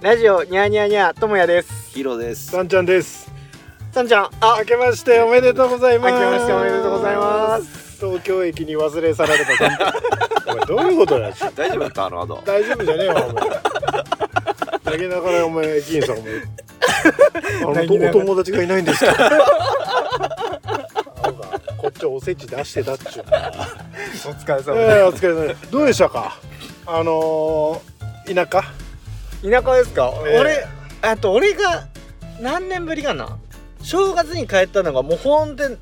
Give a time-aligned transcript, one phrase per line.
[0.00, 2.52] ラジオニャーニャーニャーともやですヒロです。
[2.52, 3.30] さんちゃんです。
[3.92, 6.14] さんちゃんあ明けましておめでとうございます。
[6.14, 7.98] 明けましておめでとうございます。
[8.00, 10.52] 東京駅に忘れ去られたさんちゃん。
[10.52, 11.40] お前どういうことやし。
[11.54, 12.42] 大丈夫だったあの後。
[12.46, 13.44] 大丈夫じゃねえわお前。
[14.84, 16.32] 泣きながらお前駅員さんお前。
[17.60, 19.12] あのお友達がいないんですか。
[19.12, 19.46] なんか
[21.76, 23.22] こっちおせち出してたっちゅう。
[23.22, 23.26] お
[24.32, 25.70] 疲れ様ええお疲れ様です。
[25.70, 26.38] どうでしたか？
[26.86, 28.64] あのー、田舎？
[29.42, 30.38] 田舎ですか、ええ。
[30.40, 30.66] 俺
[31.02, 31.88] あと俺が
[32.40, 33.38] 何年ぶりかな？
[33.82, 35.76] 正月に帰ったのがもうほんとに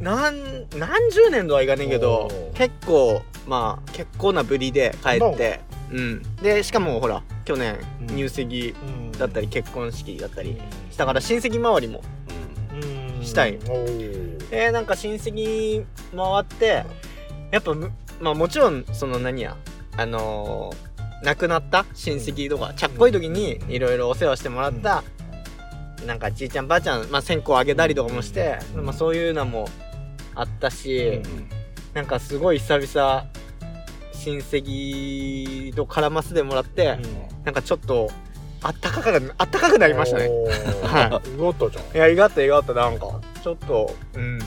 [0.00, 5.60] 何何十年とはいかねえけど結構まあ結構なぶりで帰って。
[5.92, 6.22] うん。
[6.36, 8.16] でしかもほら去年うん。
[8.16, 9.12] 入籍うん。
[9.12, 10.56] だったり結婚式だったり
[10.90, 12.02] したから親戚周りも
[13.18, 13.24] うん。
[13.24, 13.58] したい。
[14.50, 15.84] でなんか親戚
[16.16, 16.84] 回って
[17.50, 19.56] やっぱむまあもちろんその何や
[19.96, 20.89] あのー
[21.22, 25.02] 亡くなった親戚とかちゃっこい時にいろいろお世話してもらった
[26.06, 28.86] なんかじいちゃんばあちゃん、まあ、線香あげたりとかもして、うん。
[28.86, 29.68] まあ、そういうのも
[30.34, 31.60] あったし、うん
[31.92, 33.26] なんかすごい久々
[34.12, 36.98] 親戚と絡ませてもらって、
[37.44, 38.08] なんかちょっと
[38.62, 40.28] あったかくあったかくなりましたね。
[40.84, 41.96] はよかったじゃん。
[41.96, 43.20] いや意外と意外となんか。
[43.42, 44.38] ちょっとうん。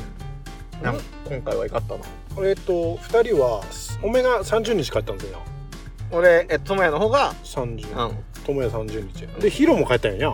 [0.81, 2.47] なんか今回は意外とな。
[2.47, 3.61] えっと二人は
[4.01, 5.39] おめが三十日帰ったんだよ
[6.13, 7.87] 俺え智也の方が三十。
[7.87, 7.95] うん。
[8.45, 9.27] 友也三十日。
[9.41, 10.33] でヒロも帰ったんやにゃ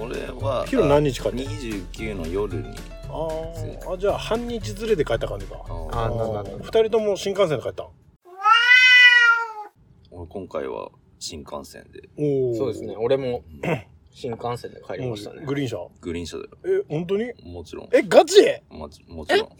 [0.00, 2.68] 俺はヒロ何日帰ったん二十九の夜に。
[3.08, 3.92] あー。
[3.92, 5.56] あじゃあ半日ずれで帰った感じか。
[5.68, 6.64] ああーなんだなんだ。
[6.64, 7.86] 二人とも新幹線で帰った
[10.10, 12.08] 俺今回は新幹線で。
[12.18, 12.96] おおそうですね。
[12.96, 13.42] 俺も
[14.10, 15.44] 新幹線で帰りましたね。
[15.46, 15.78] グリーン車。
[16.00, 16.50] グリーン車だよ。
[16.64, 17.32] え本当に？
[17.44, 17.88] もちろん。
[17.92, 18.42] えガチ？
[18.68, 19.48] もちもちろん。
[19.48, 19.54] グ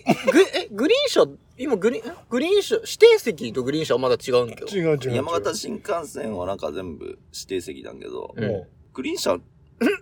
[0.54, 4.69] えグリーン車今グリーングリーン車指定席とグリーン車はまだ違うんだけど。
[4.69, 5.14] 違う違う違う。
[5.14, 8.44] 山形新幹線はなんか全部指定席なんだけど、うん。
[8.44, 9.38] もグリーン車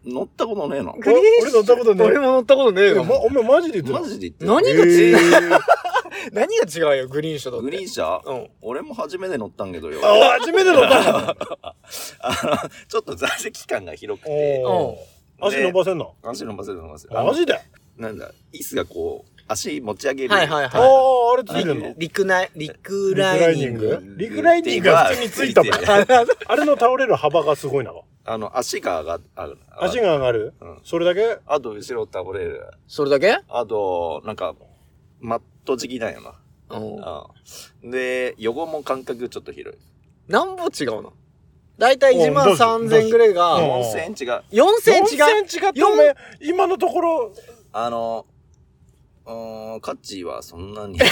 [0.06, 0.92] 乗ったことねえな。
[0.92, 5.17] グリーン俺乗ったことねえ俺も乗ったことねえよ、まお前マジで言ってたマジで言ってる何が違う？
[5.17, 5.61] えー
[6.32, 7.64] 何が違うよグリーン車だって。
[7.64, 8.22] グリーン車？
[8.24, 8.48] うん。
[8.62, 10.00] 俺も初めて乗ったんけどよ。
[10.04, 11.18] あ初めて乗ったの？
[11.28, 11.34] あ
[12.64, 14.64] の、ちょっと座席感が広くて、
[15.40, 16.14] 足伸ばせんの？
[16.22, 17.14] 足伸ばせる伸ばせる。
[17.14, 17.60] マジで？
[17.96, 20.34] なんだ、椅子がこう、足持ち上げる。
[20.34, 21.94] はいはいあああれついてんの？
[21.96, 24.16] リクナイリクライニング。
[24.18, 24.80] リクライニング？
[24.80, 25.72] リクライニングが普通についたもん。
[26.48, 27.92] あれの倒れる幅がすごいな。
[28.28, 29.56] あの、足が上がある。
[29.78, 30.54] 足が上がる。
[30.60, 30.78] うん。
[30.83, 31.38] それだけ？
[31.46, 32.64] あと、後ろ倒れる。
[32.88, 33.38] それだけ？
[33.48, 34.54] あと、なんか、
[35.27, 36.35] マット敷きなんよな。
[36.77, 36.97] うん。
[37.85, 37.91] うん。
[37.91, 39.81] で、横も間隔ちょっと広い。
[40.29, 41.13] 何歩違うの？
[41.79, 47.33] だいたい1万うんどうし3000ぐらいがうん4センチが、4セン4チがセンチがってお前今のところ。
[47.73, 48.25] あの、
[49.27, 50.97] うーん、カッチーはそんなに。
[50.97, 51.09] い ええ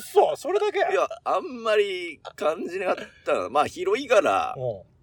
[0.00, 0.88] そうそれだけや、
[1.24, 3.50] あんまり感じなかったな。
[3.50, 4.56] まあ、広いから、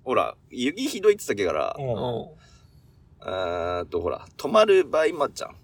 [0.03, 1.81] ほら、雪ひどいって言ったけから、う。
[1.81, 1.95] んうん。
[3.81, 5.55] うっと、ほら、止まる場合もあっちゃん。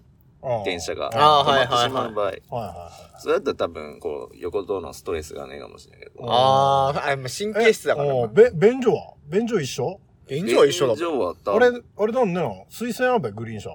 [0.42, 1.10] うん電車が。
[1.14, 2.24] あーはい止まってしまう場合。
[2.26, 6.14] はいはそれだったら多分、こう、横とのストレスがねえかもしれないけど。
[6.28, 8.26] あーあ神経質だから。
[8.28, 9.14] べ便所は？
[9.28, 10.00] 便所一緒？
[10.28, 12.66] 便所は一緒だ便所は多あれ分、あれなんねの？
[12.70, 13.70] 水洗あべグリーン車。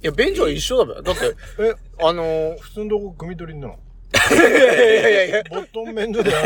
[0.00, 1.02] や便所は一緒だべ。
[1.02, 3.78] だってえあのー普通のとこ組み取りんなの？
[4.12, 5.42] いやいやいやいや。
[5.50, 6.42] ボットン便所であ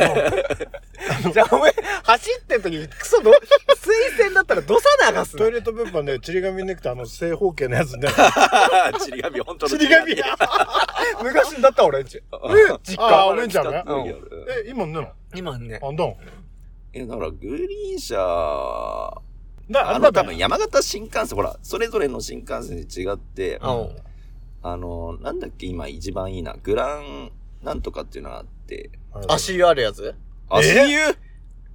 [1.24, 1.72] のじゃあお前
[2.04, 3.32] 走ってん時にクソど
[3.76, 8.08] 水洗だったらどさ流すのトイレットペーパーねちり紙ねくてあの正方形のやつね。
[9.00, 10.14] ちり紙、本当のちり紙
[11.22, 12.22] 昔だった俺んち。
[12.82, 14.06] 実ああ家おめんちゃんねうん。
[14.06, 14.14] え
[14.68, 15.80] 今ねの今ね。
[15.82, 16.14] あんだん？
[16.92, 18.14] え、だから、グリーン車、
[19.68, 23.90] だあの、多分山形新幹線、ほら、それぞれの新幹線で違って、うん。
[24.62, 28.90] あの、なんだっけ、今一番いいな、グラン、なんとかっていうのがあって、
[29.28, 30.14] 足湯あるやつ？
[30.48, 30.98] 足湯？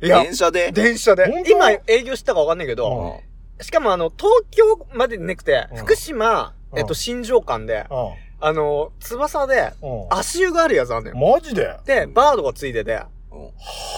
[0.03, 0.23] いや。
[0.23, 0.71] 電車で？
[0.71, 1.43] 電車で。
[1.47, 3.21] 今営業したかわかんないけうど
[3.59, 3.63] ん。
[3.63, 5.77] しかもあの東京までなくてうん。
[5.77, 6.79] 福島うん。
[6.79, 8.13] えっと新庄間でうん。
[8.39, 10.17] あの翼でうん。
[10.17, 11.13] 足湯があるやつあんねん。
[11.13, 11.77] マジで？
[11.85, 12.93] でバードがついてて。
[12.93, 13.01] うん。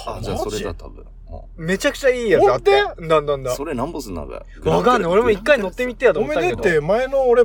[0.07, 1.03] あ、じゃあそれだ、多分。
[1.03, 1.07] う
[1.57, 2.83] めちゃくちゃいいやつあって。
[2.83, 5.11] だんだんだんそれ何ボスなんだわかんない。
[5.11, 6.61] 俺も一回乗ってみてやとおめ思ったけど。
[6.61, 7.43] でって前の俺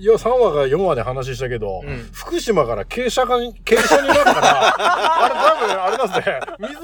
[0.00, 2.08] いや3話か4話で話したけど、うん。
[2.12, 4.74] 福島から傾斜が傾斜になるから
[5.24, 6.40] あれ多分あれだぜ。
[6.58, 6.74] 水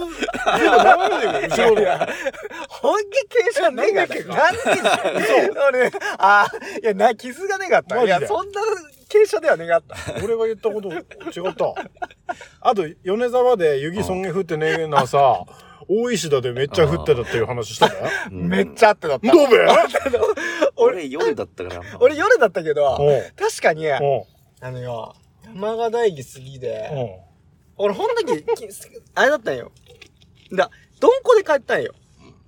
[0.58, 2.06] 水が流れてくる後ろの。
[2.68, 4.34] 本気傾斜ねえがえった。
[4.34, 8.02] なんで俺、あーいや、な、傷がねえかった。
[8.02, 8.60] いや、そんな
[9.08, 10.24] 傾斜ではねえかった。
[10.24, 11.74] 俺が言ったこと違った。
[12.60, 15.40] あと米沢で雪そんげ降ってねえなさ
[15.88, 17.94] 大石田でめっちゃ降ってたっていう話したね
[18.30, 18.48] うん。
[18.48, 19.32] めっちゃあってだった。
[19.32, 19.58] どうべ
[20.76, 21.80] 俺夜だったから。
[22.00, 22.98] 俺夜だったけど、
[23.36, 24.00] 確かに、あ
[24.62, 25.14] のよ、
[25.54, 27.20] 山形駅過ぎで、
[27.76, 28.68] 俺ほん時、き
[29.14, 29.70] あれだったんよ。
[30.52, 31.94] だ、どんこで帰ったんよ。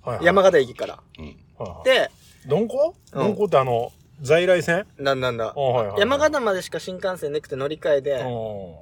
[0.01, 0.25] はいはい。
[0.25, 0.99] 山形駅から。
[1.17, 1.25] うん。
[1.25, 1.83] はいはい。
[1.85, 2.11] で、
[2.45, 2.95] 鈍行？
[3.13, 3.27] うん。
[3.27, 4.85] 鈍行ってあの、在来線？
[4.97, 5.53] なんなんだ。
[5.55, 5.59] あ。
[5.59, 5.99] はいはいはい。
[5.99, 8.19] 山形までしか新幹線なくて乗り換えで、うん。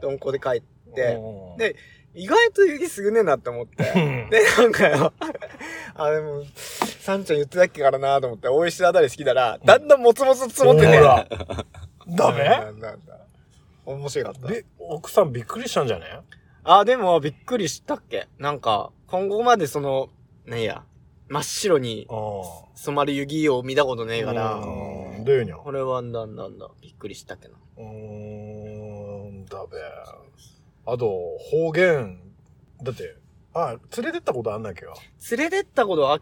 [0.03, 0.62] 鈍行で帰っ
[0.94, 1.57] て、うん。
[1.57, 1.75] で
[2.18, 3.84] 意外と雪すぐねえなって思って。
[3.96, 5.14] うんで、なんかよ、
[5.94, 6.44] あ、でも、
[7.00, 10.98] サンちゃん言ってたっけからなと思って、大石あたり好きだら、だんだんもつもつ積もってて。
[10.98, 11.28] ほら
[12.10, 12.44] ダメ？
[12.50, 12.96] なんだ
[13.86, 14.48] 面白かった。
[14.48, 16.06] で、奥さんびっくりしたんじゃね？
[16.64, 18.28] あ、でも、びっくりしたっけ？
[18.40, 20.10] なんか、今後までその、
[20.46, 20.84] なんや、
[21.30, 22.13] 真っ白にう
[22.75, 25.24] 染まる湯を見たことねえから、ん。
[25.24, 27.54] どういうにゃこれはなんだなんだ、びっくりしたっけな。
[27.78, 27.84] うー
[29.44, 29.78] ん、だべ。
[30.88, 32.19] あと、方言。
[32.81, 33.16] だって、
[33.54, 34.88] あ、連れてったことあんなきゃ。
[35.31, 36.19] 連れてったことあ、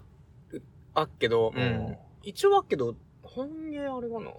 [0.95, 1.97] あっけど、ううんん。
[2.23, 4.31] 一応あっけど、本芸あれかな？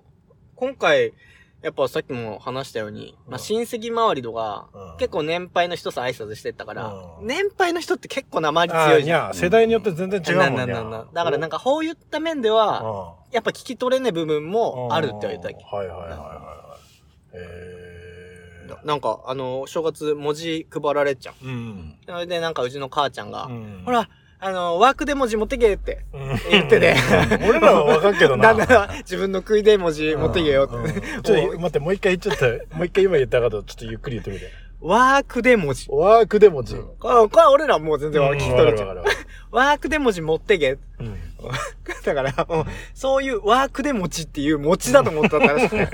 [0.57, 1.13] 今回、
[1.63, 6.87] やっぱさっきも話したように、まあ、うん親戚周りとか、うん結構年配の人さ挨拶してったから、
[7.21, 9.25] うん年配の人って結構鉛あ強いじゃん。
[9.25, 10.67] いや、世代によって全然違うもんね。
[10.67, 15.57] ななななだからなんか、こういった面では、やっぱ聞き取れねえ部分もあるって言われたっけ。
[15.77, 17.35] はいはいはいはいはい。
[17.35, 17.86] えー。
[18.85, 21.35] なんか、あの、正月文字配られっちゃん。
[21.43, 21.95] うん。
[22.07, 24.09] それでなんかうちの母ちゃんが、うんほ、ら、
[24.39, 26.95] あの、ワークで文字持ってけってうん言ってて、
[27.49, 28.53] 俺らはわかんけどな。
[28.55, 30.77] なんだ、自分の食いで文字持ってけよって。
[30.77, 32.45] うんちょっと待って、もう一回ちょっと、
[32.77, 34.51] もう一回今言ったこと、ちょっとゆっくり言ってみて。
[34.81, 35.89] ワークで文字。
[35.91, 36.77] ワークで文字。
[36.77, 39.05] うんこれ、これ俺らもう全然聞きわ取れちゃう。
[39.51, 40.79] ワークで文字持ってけ。
[41.01, 41.17] うん
[42.05, 42.65] だから、もう、
[42.95, 45.87] そういうワークで餅っていう餅だと思ったらしくど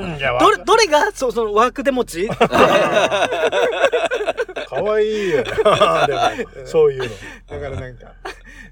[0.50, 2.46] れ、どれが、そう、そのワークで餅ってか
[4.76, 5.50] わいいよね。
[6.64, 7.08] そういうの。
[7.48, 8.14] だからなんか、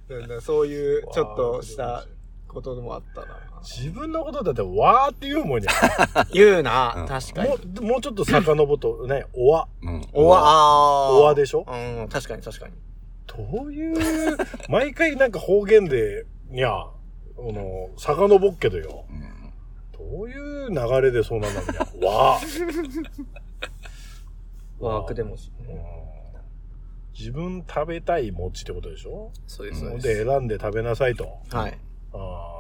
[0.09, 2.05] うんそういう、ちょっとした
[2.49, 3.50] こともあったな。
[3.63, 5.67] 自分のことだって、わーって言うもんね。
[6.33, 7.57] 言うな、うん確かにも。
[7.81, 9.69] う、もうちょっと遡ると、ね、 おわ。
[9.83, 10.09] うん。
[10.13, 11.65] おわ、あーおわでしょ？
[11.69, 12.75] うん、確かに確かに。
[13.27, 14.37] どういう、
[14.69, 16.91] 毎回なんか方言で、にゃ、あ
[17.39, 19.05] の、遡っけどよ。
[19.11, 19.31] うん
[19.93, 20.35] どうい
[20.67, 22.11] う流れでそうなんだろうにゃ。
[22.11, 23.05] わー。
[24.81, 25.53] ワークで文字。
[25.69, 26.01] うん
[27.13, 29.31] 自分食べたい餅ってことでしょ？
[29.47, 30.25] そうです、そうでです。
[30.25, 31.25] 選んで食べなさいと。
[31.51, 31.79] はい。
[32.15, 32.60] ああ、大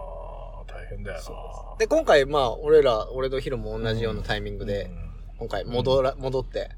[0.90, 1.78] 変だよな。
[1.78, 4.90] で、今回、まあ、俺ら、俺とヒロも同じようなタイミングで、
[5.38, 6.70] 今回戻ら、戻って。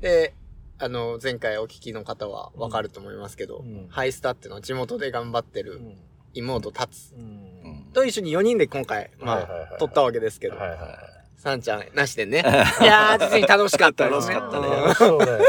[0.00, 0.34] で、
[0.78, 5.96] あの、前回お聞きの方はわかると思いますけど、うんハイスタっていうのは地元で頑張ってるうん。
[6.34, 9.38] 妹タツうんうんと一緒に4人で今回、ま
[9.72, 10.90] あ、撮ったわけですけど、はいはいはい。
[11.38, 12.40] サンちゃんなしでね。
[12.82, 14.10] いやー、実に楽しかったね。
[14.10, 15.44] 楽しかったねうんそうだよね。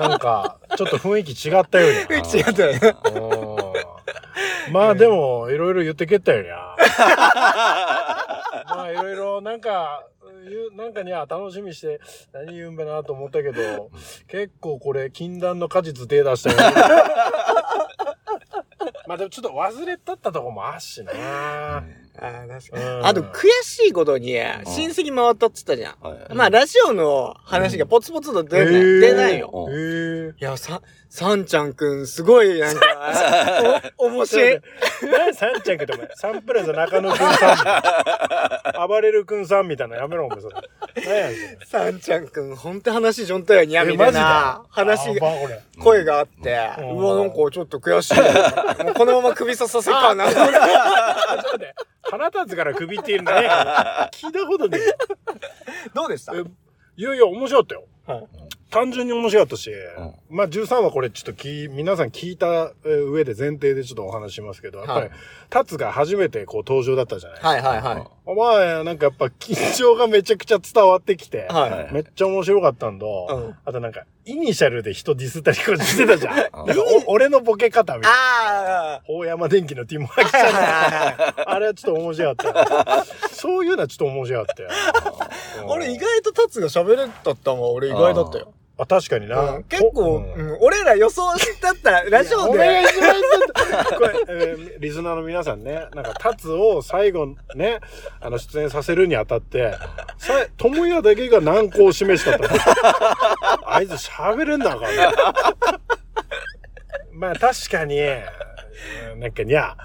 [0.00, 2.18] なんか、ちょっと雰囲気違ったように。
[2.36, 2.80] 違ったよね。
[4.66, 6.76] う んまあでも、いろいろ言ってけったよにゃ。
[8.66, 10.04] まあいろいろなんか、
[10.76, 12.00] なんかにゃ楽しみにして
[12.32, 13.90] 何言うんべなと思ったけど、
[14.28, 16.74] 結構これ禁断の果実手出したよね。
[19.06, 21.84] まあでもちょっと忘れたったとこもあっしな。
[22.16, 25.96] あー確かにうんあと、悔しいことに、親戚回ったって言ったじゃん。
[26.00, 29.68] はいまあ、ラジオの話がポツポツと出ない、出ないよ。
[30.38, 34.60] いや、さ、サンちゃんくん、すごい、なんか、 お、面白い。
[35.02, 35.34] 何？
[35.34, 38.86] サンちゃんけどお前、サンプラザ中野くんさんみたいな。
[38.88, 40.56] 暴れるくんさんみたいなのやめろ、お前それ。
[41.04, 41.28] 何や
[41.92, 45.08] ねんちゃんくん、ほんと話上手やにゃ、みたいな話。
[45.80, 48.84] 声があって、うわ、なんかちょっと悔しいな。
[48.84, 50.24] もうこのまま首刺させっかな。
[50.32, 51.74] ちょっと待って。
[52.10, 53.48] 腹立つから首って言うんだね。
[54.12, 54.96] 聞いたことねえ。
[55.94, 56.32] どうでした？
[56.36, 56.42] え
[56.96, 57.84] いやいや、面白かったよ。
[58.06, 58.26] はい
[58.74, 65.10] 単純に面白かったし、んまあ13はこれちょっとき、皆さん聞いたえー上で前提でちょっとお話ししますけど、やっぱりはい、
[65.48, 68.34] タツが初めてこう登場だったじゃないはいはいはい。
[68.36, 71.94] まあ、なんかやっぱ緊張がめちゃくちゃ伝わってきて、はい。
[71.94, 73.06] めっちゃ面白かったんだ。
[73.06, 76.34] うんあとなんか、イニシャルで人ディスったりとかしてたじゃん。
[76.36, 76.74] なんか
[77.06, 78.94] 俺のボケ方みたいな。
[78.96, 83.04] あ大山電機のティモハキちゃんのあれはちょっと面白かったよ。
[83.30, 84.68] そういうのはちょっと面白かったよ。
[84.72, 85.30] あ。
[85.70, 88.52] 俺意外とタツが喋れたったのは俺意外だったよ。
[88.76, 89.40] あ、確かにな。
[89.40, 91.22] うん結構、うんうん俺ら予想
[91.60, 93.94] だったら、ラジオお願いで、します。
[93.94, 97.78] これ、 えーリスナーの皆さんね、なんか、タツを最後ね、
[98.20, 99.76] あの、出演させるにあたって、
[100.18, 102.44] さ、友也だけが難航を示したと。
[103.66, 105.16] あいつ喋れんだから、ね。
[107.12, 109.76] まあ、確かに、うんなんかにゃ、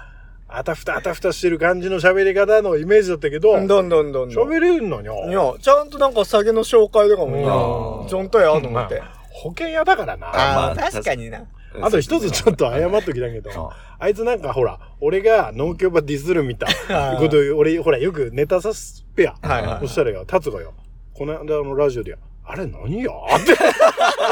[0.52, 4.30] あたふたあたふたしてる感じの喋り方のイメージだったけど、どんどんどんどん。
[4.30, 5.12] 喋れるのにゃ。
[5.12, 9.02] いや、ちゃんとなんか酒の紹介とかもうんな、ちゃんとやと思って。
[9.30, 10.26] 保険屋だからな。
[10.28, 11.44] ああ、まあ確かにな。
[11.80, 19.36] あと一つちょっと謝っときたけど、あいつなんかほら、俺が農協ばディスるみたいなこと、俺、ほら、よくネタさすっぺや。
[19.40, 20.74] はいはいそしたらよ、タツがよ、
[21.14, 22.18] この間のラジオでよ、
[22.52, 23.52] あれ何よ って。
[23.52, 23.54] い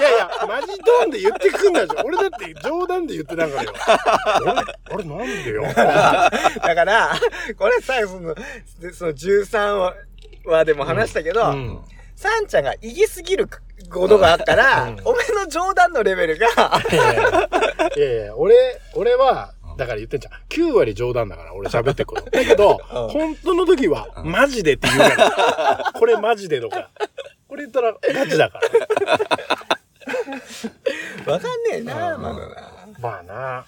[0.02, 2.06] やいや、マジトーンで言ってくんだじゃん。
[2.06, 3.72] 俺だって冗談で言ってたからよ。
[3.87, 5.62] あれ、あれなんでよ？
[5.75, 5.75] だ
[6.75, 7.10] から、
[7.58, 8.34] これさ、その、
[8.80, 9.94] でその13話
[10.46, 11.78] 話でも話したけど、うん
[12.16, 13.48] サンちゃんが言いすぎる
[13.92, 16.46] ことがあったら、うんお前の冗談のレベルが、
[16.90, 18.56] いやいやいやいや、俺、
[18.94, 20.32] 俺は、だから言ってんじゃん。
[20.48, 22.25] 9割冗談だから、俺喋ってくる。
[22.32, 25.92] だけど、うん本当の時は、マジでって言うから。
[25.94, 26.90] これマジでとか。
[27.58, 28.68] これ言ったら、マジだから。
[31.32, 32.46] わかんねえな、うんまだな。
[33.00, 33.66] まあな。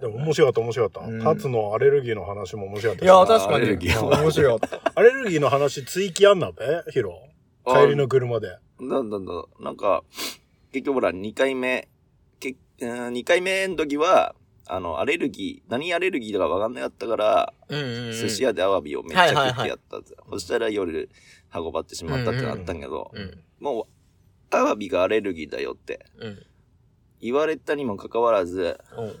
[0.00, 1.08] でも面白かった面白かった。
[1.08, 3.78] うんタツのアレルギーの話も面白かったしいや、確かアレルに。
[3.78, 4.92] ギー面白かった。
[4.94, 6.64] アレルギーの話追記あんなべ？
[6.92, 7.28] ヒロ。
[7.66, 8.56] 帰りの車で。
[8.80, 10.04] なんだんだ、なんか、
[10.72, 11.88] 結局ほら、2回目、
[12.40, 14.34] けうん2回目の時は、
[14.66, 18.12] あの、アレルギー、何アレルギーだかわかんなかったから、うんうんうん。
[18.12, 21.08] 寿司屋でアワビをめっちゃ食ってやったんですよそしたら夜、
[21.54, 23.44] 運ばってしまったってなったんけど、うん。
[23.60, 23.88] も
[24.50, 26.38] う、アワビがアレルギーだよってうん。
[27.20, 29.16] 言われたにもかかわらず、うん。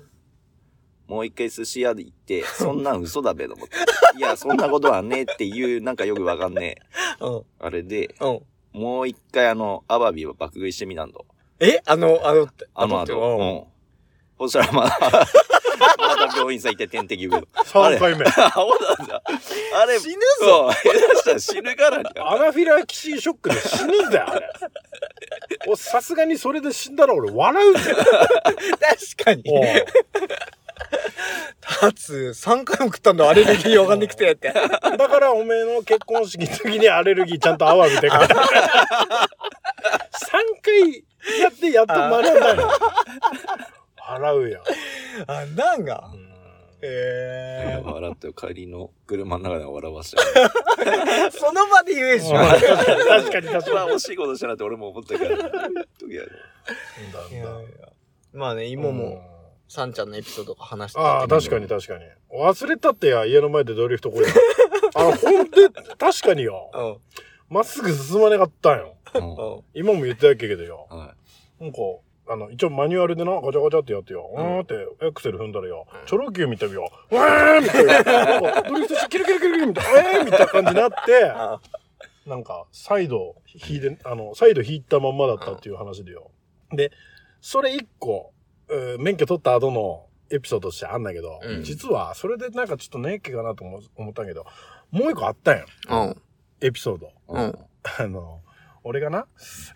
[1.06, 3.76] もう一回寿司屋で行って、そんなん嘘だべと思って。
[4.18, 6.76] いや、そんなことはねえっていう、なんかよくわかんね
[7.20, 7.42] え、うん。
[7.60, 8.40] あれで、うん。
[8.72, 11.20] もう一回あの、アワビを爆食いしてみたんだ。
[11.60, 13.71] えあの、あの、あの後。
[14.48, 14.98] そしたらまだ、
[15.98, 17.48] まだ病院さ行って点滴受ける。
[17.64, 18.24] 3回目。
[18.26, 19.22] あ、そうなんだ。
[19.82, 20.72] あれ、死ぬそう。
[20.72, 24.50] 下手したら死ぬからにアナフィラキシーショックで死ぬんだよ、あれ。
[25.66, 27.94] おさすがにそれで死んだら俺笑うぜ。
[27.94, 29.44] 確かに。
[31.60, 34.52] タツ、3回も食ったんだ、アレルギーわかんなくてって。
[34.52, 38.34] だからおめえの結婚式の時にアレルギーちゃんとアワビって書いてある。
[40.22, 41.04] 3回
[41.40, 42.70] やってやっと学んだよ。
[44.08, 44.62] 笑うよ。
[45.26, 46.10] あ、なんが？
[46.12, 46.32] うん
[46.84, 48.32] え笑ったよ。
[48.32, 50.22] 帰りの車の中で笑わせて。
[50.22, 52.36] ー、 その場で言えしょ。
[52.36, 53.74] 確かに確かに。
[53.76, 55.36] まあ、惜しいことしたなって俺も思ったけど。
[55.36, 55.52] 時はね
[57.30, 57.44] いやい
[57.80, 57.88] や
[58.32, 59.22] まあね、今も、
[59.68, 62.04] サンちゃんのエピソードが話してああ、たけど確かに確かに。
[62.42, 64.32] 忘れたってや、家の前でドリフトこいだ。
[64.96, 65.60] あの、ほんと、
[65.98, 66.68] 確かによ。
[66.74, 66.96] うん。
[67.48, 68.96] まっすぐ進まなかったんよ。
[69.72, 70.88] 今も言ってたけどよ。
[70.90, 71.14] は
[71.60, 71.78] なんか、
[72.28, 74.30] あの、一応マニュアルでな、ガチャガチャってやってよ。
[74.34, 74.74] ううんーんって、
[75.04, 76.06] エクセル踏んだらようん。
[76.06, 76.82] チョロ Q 見たよ。
[77.10, 77.92] わーみたいな。
[78.02, 80.10] なんかドリフトしてキルキルキルキルみたいな。
[80.18, 81.60] えーみたいな感じになって、あ
[82.26, 83.34] なんか、再度
[83.68, 86.30] 引いて、あの、再度引いたまんまだったっていう話でよ。
[86.70, 86.92] で、
[87.40, 88.32] それ一個、
[88.70, 94.46] えー免許取った後のエピソードとしてあんだけど、うん実はそれでなんかちょっとネッケかなと思思ったけど、
[94.92, 95.66] もう一個あったんよ。
[95.90, 96.22] うん。
[96.60, 97.06] エピソード。
[97.08, 97.10] い。
[97.28, 97.58] うん
[97.98, 98.40] あの、
[98.84, 99.26] 俺がな、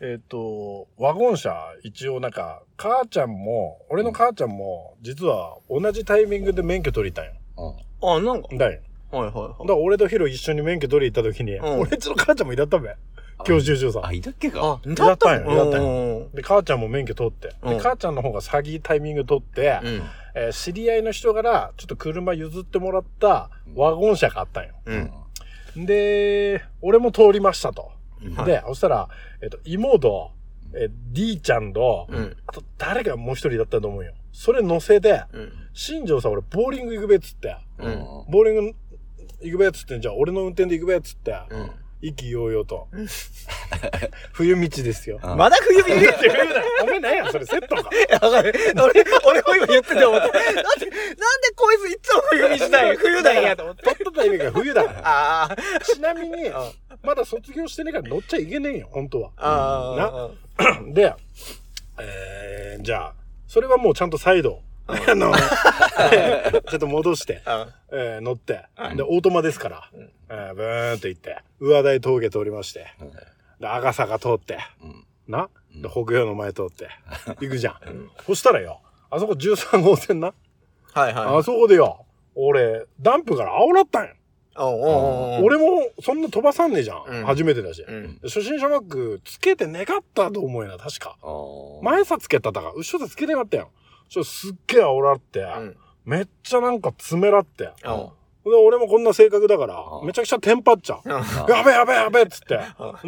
[0.01, 7.33] えっ、と、ワゴン車、一応なんか、母ちゃんも、俺の母ちゃんも、実は同じタイミングで免許取りたんよ。
[7.59, 8.49] うんあ、なんか。
[8.57, 8.81] だよ。
[9.13, 9.69] はいはいだかはい。
[9.69, 12.95] ら俺とヒロ一緒に免許取り行った時に、うん俺んちの母ちゃんもいだったべ。
[13.45, 14.81] 教習所さあ、いたっけか。
[14.85, 16.29] あ、だったんよだったんよ。
[16.35, 17.49] で、母ちゃんも免許取って。
[17.49, 20.03] で、うん母ちゃんの方が先タイミング取って、うん。
[20.35, 24.75] えー知り合いの人から、ちょっと車譲ってもらったワゴン車があったんよ。
[25.77, 25.87] うん。
[25.87, 27.93] で、俺も通りましたと。
[28.23, 29.09] うんはいで、そしたら、
[29.43, 30.33] えっ、と、妹、
[30.75, 32.37] えー D ちゃんと、うん。
[32.47, 34.13] あと誰かもう一人だったと思うよ。
[34.33, 35.53] それ乗せて、うん。
[35.73, 38.75] 新庄さん俺ボーリング行くべっつって、うんボーリング
[39.43, 41.71] 行くべっつって、じゃあ俺の運転で行くべっつって、うん。
[42.03, 42.89] 意気揚々と。
[44.33, 45.19] 冬道ですよ。
[45.23, 47.91] うんまだ冬見る 冬だお前何やそれセットか。
[48.29, 48.53] 俺、
[49.25, 50.27] 俺も今言ってて思った。
[50.29, 50.77] なんで、なんで
[51.55, 52.97] こいついつも冬見したい？
[52.97, 53.83] 冬なんやと思って。
[53.83, 55.01] 取ったタイミングが冬だから。
[55.05, 55.57] ああ。
[55.85, 56.51] ちなみに、
[57.03, 59.31] まだ卒業してねえから乗っちゃいけねえよ、本当は。
[59.39, 60.31] あ
[60.93, 61.15] で、
[61.99, 63.15] えー、じゃあ、
[63.47, 65.33] それはもうちゃんと再度、あの、
[66.69, 67.69] ちょっと戻して、あ。
[67.91, 73.11] えー乗っては、いで、オートマですから、うんえーブーンと行って、上台峠通りまして、うん
[73.61, 76.89] で、赤坂通って、うんな、うんで、北洋の前通って、
[77.41, 77.75] 行くじゃん。
[77.75, 80.33] んそしたらよ、あそこ13号線な、
[80.93, 81.39] はいはい。
[81.39, 84.15] あそこでよ、俺、ダンプから煽らったんよ。
[84.59, 87.05] おうおうおう俺もそんな飛ばさんねえじゃん。
[87.07, 87.83] うん初めてだし。
[87.87, 88.19] うん。
[88.23, 91.19] 初心者マックつけてねかったと思うよな、確か。
[91.23, 93.71] あー前さつけただから、後ろさつけてなかったよ。
[94.09, 95.77] そしたらすっげえ煽らって、うん。
[96.05, 97.65] めっちゃなんか詰めらって。
[97.65, 97.71] で、
[98.55, 101.01] 俺もこんな性格だからあ、めちゃくちゃテンパっちゃう。
[101.05, 101.13] うん。
[101.13, 102.61] やべやべやべっつって。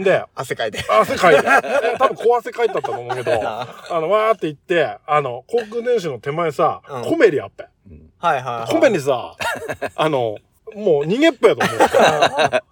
[0.02, 0.85] で、汗かいて。
[0.90, 1.47] 汗かいて。
[1.47, 7.67] え多分小汗かいたったと思うけど、ああの、わーって行って、あの、航空電子の手前さうん、コメリあっぺ。
[7.90, 8.73] うんはいはいはい。
[8.73, 9.37] コメにさ、
[9.95, 10.38] あの、
[10.75, 12.62] もう逃げっぺやと思って。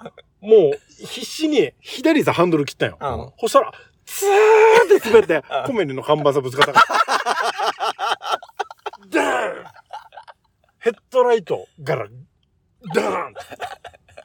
[0.42, 2.98] もう、必死に左さハンドル切ったよ。
[3.00, 3.32] うん。
[3.40, 3.72] そしたら、
[4.04, 6.96] ツーって滑って、コメリの看板さぶつかったから。
[9.10, 9.64] ダーン
[10.86, 12.06] ヘッドライトから、
[12.94, 13.28] ダー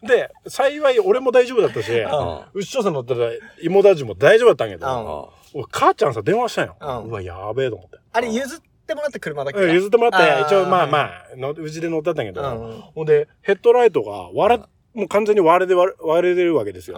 [0.03, 1.95] ンで、幸い俺も大丈夫だったし、ん
[2.53, 3.21] うっしょさん乗ってた
[3.63, 4.89] 妹たちも大丈夫だったんやけうん。
[4.91, 5.33] ど、
[5.71, 6.75] 母ちゃんさ電話したんよ。
[6.79, 7.97] うわ、やべえと思って。
[8.13, 9.59] あれ譲ってもらった車だっけ？
[9.59, 12.81] うん譲ってもらって、一応まあまあ、のうちで乗ってたんやけど、うん。
[12.93, 14.63] ほんで、ヘッドライトが割れ、
[14.93, 16.97] もう完全に割れて割れてるわけですよ。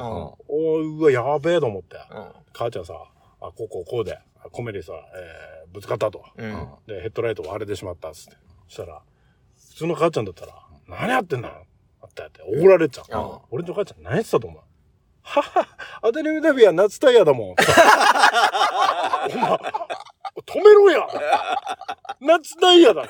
[0.50, 0.54] うん。
[0.54, 1.96] おーうわ、やべえと思って。
[2.12, 2.28] うん。
[2.52, 2.96] 母ちゃんさ、
[3.40, 4.20] あ、こうこうこうで、
[4.52, 6.24] コメディさ、えーぶつかったと。
[6.38, 6.68] うん。
[6.86, 8.38] で、ヘッドライト割れてしまったっつって。
[8.68, 9.02] そしたら、
[9.74, 10.54] 普通の母ちゃんだったら、
[10.88, 11.66] 何やってんだよ
[12.04, 13.06] あったやって、怒られちゃう。
[13.12, 14.62] うん俺の母ちゃん何やってたと思う
[15.24, 15.68] はは、
[16.04, 17.50] アデルミダビア夏タイヤだもん。
[17.50, 17.66] お前、
[20.46, 21.08] 止めろや
[22.22, 23.08] 夏タイヤだい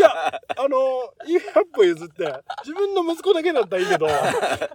[0.00, 0.78] や、あの、
[1.26, 2.24] 100歩譲って、
[2.64, 4.08] 自分の息子だけだったらいいけど、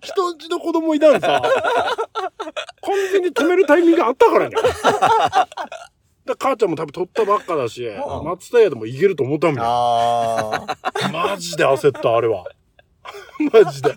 [0.01, 4.55] 人んちの子供いたんさ、完全に止めるタイミングがあったからね。
[6.27, 9.67] で母ちゃんも多分取ったばっかだし、ん夏タイヤでもいけると思ったんだよ。
[9.67, 11.09] ああ。
[11.11, 12.45] マジで焦った、あれは。
[13.51, 13.89] マジで。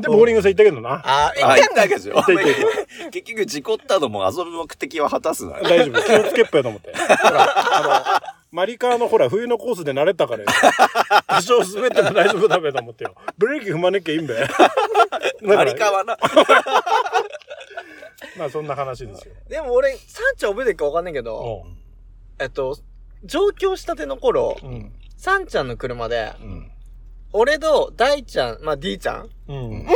[0.00, 1.00] で、ボーリングさん行ったけどな。
[1.04, 5.60] あー、あ、え言ったけどよ行った行った行っ結局事故ったのも遊ぶ目的は果たすな。
[5.60, 6.02] 大丈夫。
[6.02, 6.92] 気をつけっぱやと思って。
[6.96, 10.46] ほら、あの、マリカーのほら、冬のコースで慣れたからよ。
[11.28, 13.14] 多少滑っても大丈夫だべと思ってよ。
[13.38, 14.34] ブレーキ踏まなきゃいいんべ。
[15.42, 16.16] マリカはな。
[18.38, 19.34] まあ、そんな話ですよ。
[19.48, 21.64] でも俺、サンちゃん覚えてるかわかんないけど、
[22.38, 22.78] えっと、
[23.24, 24.68] 上京したての頃、うん。
[24.68, 24.92] うん。
[25.16, 26.70] サンちゃんの車で、うん。
[27.32, 29.86] 俺と大ちゃん、まあ D ちゃんうん。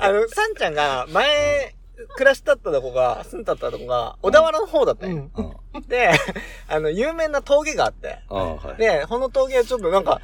[0.00, 1.74] あの、サンちゃんが前、
[2.14, 5.30] 暮らしだったとこが、住んだったとこが、小田原の方だったよ。
[5.34, 5.82] うん。
[5.88, 6.10] で、
[6.68, 8.80] あの、有名な峠があって、はい。
[8.80, 10.20] で、この峠ちょっとなんか、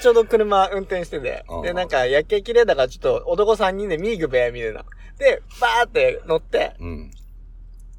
[0.00, 4.84] ちょうど車運転しててうん、で、なんか夜景綺麗だからちょっと男3人でミーグべみたいな。
[5.18, 7.10] で、バーって乗って、うん。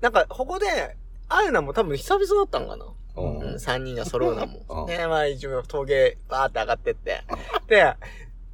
[0.02, 0.98] なんか、ここで、
[1.28, 2.86] 会うのも多分久々だったんかな。
[3.18, 4.84] うんうん、3人が揃うのうも。
[4.84, 7.24] んで、まあ一応峠バーって上がってって。
[7.68, 7.94] で、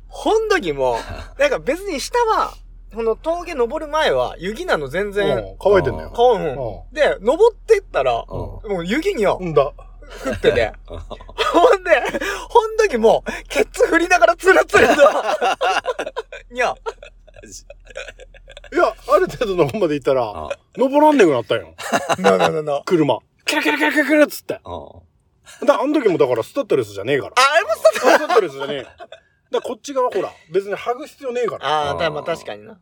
[0.07, 0.97] ほん時も、
[1.39, 2.53] なんか別に下は、
[2.93, 6.11] この峠登る前は雪なの全然、うん乾いてんだよ。
[6.11, 6.93] 顔うん。
[6.93, 9.73] で、登ってったら、うもう雪にはうんだ。
[10.25, 10.73] 降ってて。
[10.85, 12.03] ほんで、
[12.49, 14.93] ほん時も、ケツ振りながらツルツルと。
[16.53, 16.75] いや、
[18.73, 21.75] いや、ある程度の方まで行ったらあ、登らんねくなったよ。
[22.19, 22.81] なななな。
[22.85, 23.19] 車。
[23.45, 24.59] キラキラキラキラキラっつって。
[24.63, 24.89] あ
[25.65, 27.33] だあの時もだからスタッドレスじゃねえから。
[27.35, 28.85] あ、あれもさ、スタッドレスじゃねえ。
[29.51, 31.67] だこっち側ほら、別に剥ぐ必要ねえから。
[31.67, 32.79] ああ、たまあ確かにな。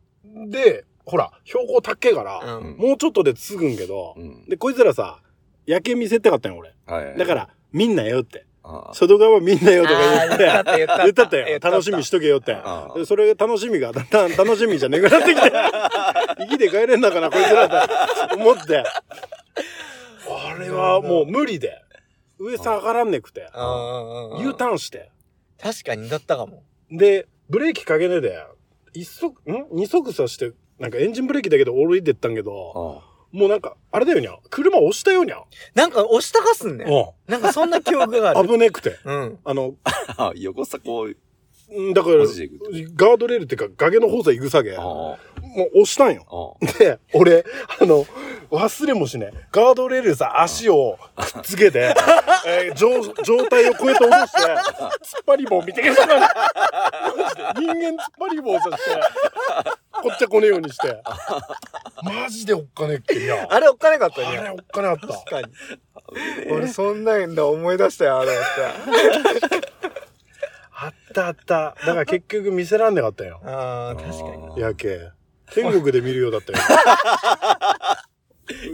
[0.49, 2.77] で、ほら、標高高えから、うん。
[2.77, 4.45] もうちょっとで継ぐんけど、うん。
[4.45, 5.21] で、こいつらさ、
[5.69, 6.73] 夜景見せたかったんよ、俺。
[6.87, 7.15] はい。
[7.15, 8.47] だか、ら、みんなよって。
[8.63, 11.45] あ外側みんなよとか言って、あー言ったって言ったってよ。
[11.45, 12.53] 言った楽しみしとけよって。
[12.55, 15.51] あでそれ楽しみがだんだん楽しみじゃねくなってきて、
[16.39, 17.69] 生きて帰れんだかな、こいつら
[18.29, 18.77] と思って。
[18.79, 21.79] あれはもう無理で。
[22.39, 23.47] 上さ上がらんねくて。
[23.55, 25.11] うんうんうん U ターンして。
[25.61, 26.63] 確かにだったかも。
[26.91, 28.43] で、ブレーキかけねえで、
[28.93, 29.67] 一足、ん？
[29.71, 33.08] 二足さして、なんかエンジンブレーキだけで降りてったんけど、あ。
[33.31, 34.35] もうなんか、あれだよにゃ。
[34.49, 35.37] 車押したよにゃ。
[35.75, 36.85] なんか押したかすんね。
[36.85, 38.47] うなんかそんな記憶があん。
[38.47, 38.49] る。
[38.53, 38.97] 危ねくて。
[39.05, 39.39] うん。
[39.43, 39.75] あの、
[40.17, 41.15] あ、横さこう、
[41.81, 44.75] んだから、ガードレールっていうか、崖の方さ行くさげ。
[44.75, 45.39] あもあ。
[45.61, 46.57] う押したんよ。
[46.61, 47.45] あで、俺、
[47.79, 48.05] あの、
[48.49, 51.93] 忘れもしね、ガードレールさ、足をくっつけて、
[52.47, 54.57] えー上、状態を超えて落として、突っ
[55.27, 56.19] 張り棒見てけたから、
[57.15, 59.01] マジで人間突っ張り棒さして、
[60.01, 61.01] こっちゃこねえようにして。
[62.03, 63.47] マジでおっかねえっけいや。
[63.49, 64.37] あれおっかなかったね。
[64.37, 65.07] あれおっかねあった。
[65.07, 65.47] 確かに。
[66.51, 68.39] 俺そんなんだ思い出したよ、あれって。
[70.81, 71.45] あったあった。
[71.45, 73.41] だから結局見せらんなかったよ。
[73.43, 74.67] ああ、確かにな。
[74.67, 75.11] やけ。
[75.53, 76.59] 天国で見るようだったよ。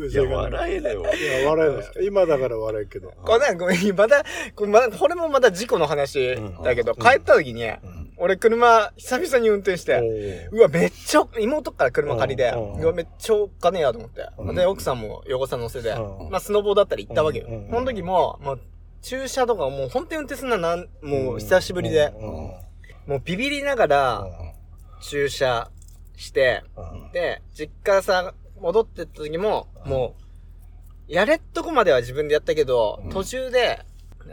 [0.09, 1.15] いや、笑えねえわ。
[1.15, 2.05] いや、笑えない。
[2.05, 3.11] 今だから笑えるけど。
[3.11, 4.23] これなんかごめん、また、
[4.55, 7.63] これもまた事故の話だけど、うん帰った時に、
[8.17, 10.62] 俺車久々に運転して、う。
[10.62, 14.28] わ、めっちゃ、妹から車借りで、うわ、めっちゃおっかねえやと思って。
[14.38, 14.56] うん。
[14.56, 16.30] で、奥さんも横さん乗せて、うん。
[16.30, 17.47] まあ、スノボーだったり行ったわけよ。
[17.49, 18.62] うんその時も、もう、
[19.01, 24.28] 駐車とかもう本当に運転するのはなん、もう久しぶりで、もうビビりながら
[25.01, 25.69] 駐車
[26.15, 27.12] して、うん。
[27.12, 33.10] で、実家さ、戻ってった時も、もう、やれっとこまでは自分でやったけど、うん。
[33.12, 33.82] 途中で、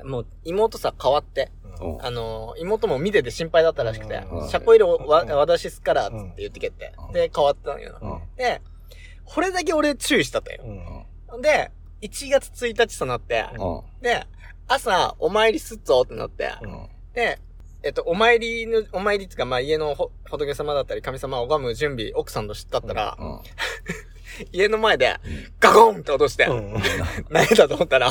[0.05, 1.62] もう妹さ変わって、うん
[2.01, 4.49] あの、妹も見てて心配だったらしくてう、ん。
[4.49, 7.11] 車庫入れをわ、うん私すっから、つって言ってけってう。
[7.11, 7.13] ん。
[7.13, 8.23] で、変わったんよ。
[8.37, 8.61] で、
[9.25, 10.63] これだけ俺注意したったよ。
[11.33, 11.39] う。
[11.39, 11.43] ん。
[11.43, 11.71] で、
[12.03, 14.03] 1月1日となって、うん。
[14.03, 14.27] で、
[14.69, 16.89] 朝、お参りすっぞってなって、うん。
[17.15, 17.39] で、
[17.85, 23.41] えっと、お参りの、お参りっていうか、まあ、家のほ仏様だったり、神様を拝む準備、奥さんと知ったったら、うん
[24.53, 25.17] 家の前で、
[25.61, 26.75] ガコンって落として、うん
[27.31, 28.11] 何だと思ったら、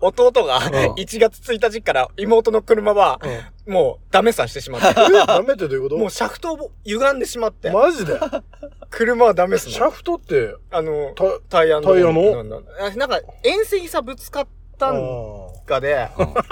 [0.00, 0.62] 弟がん
[0.94, 3.20] 1月1日から妹の車は、
[3.66, 4.88] もうダメさしてしまって。
[4.88, 4.92] え
[5.26, 5.96] ダメってどういうこと？
[5.98, 8.18] もうシャフトを歪んでしまって、マジで？
[8.90, 9.74] 車はダメっすもん。
[9.74, 11.92] シャフトって、あの、た、タイヤの。
[11.92, 12.44] タイヤの？
[12.44, 14.46] なんか、遠征さぶつかっ
[14.78, 16.08] たんうかで、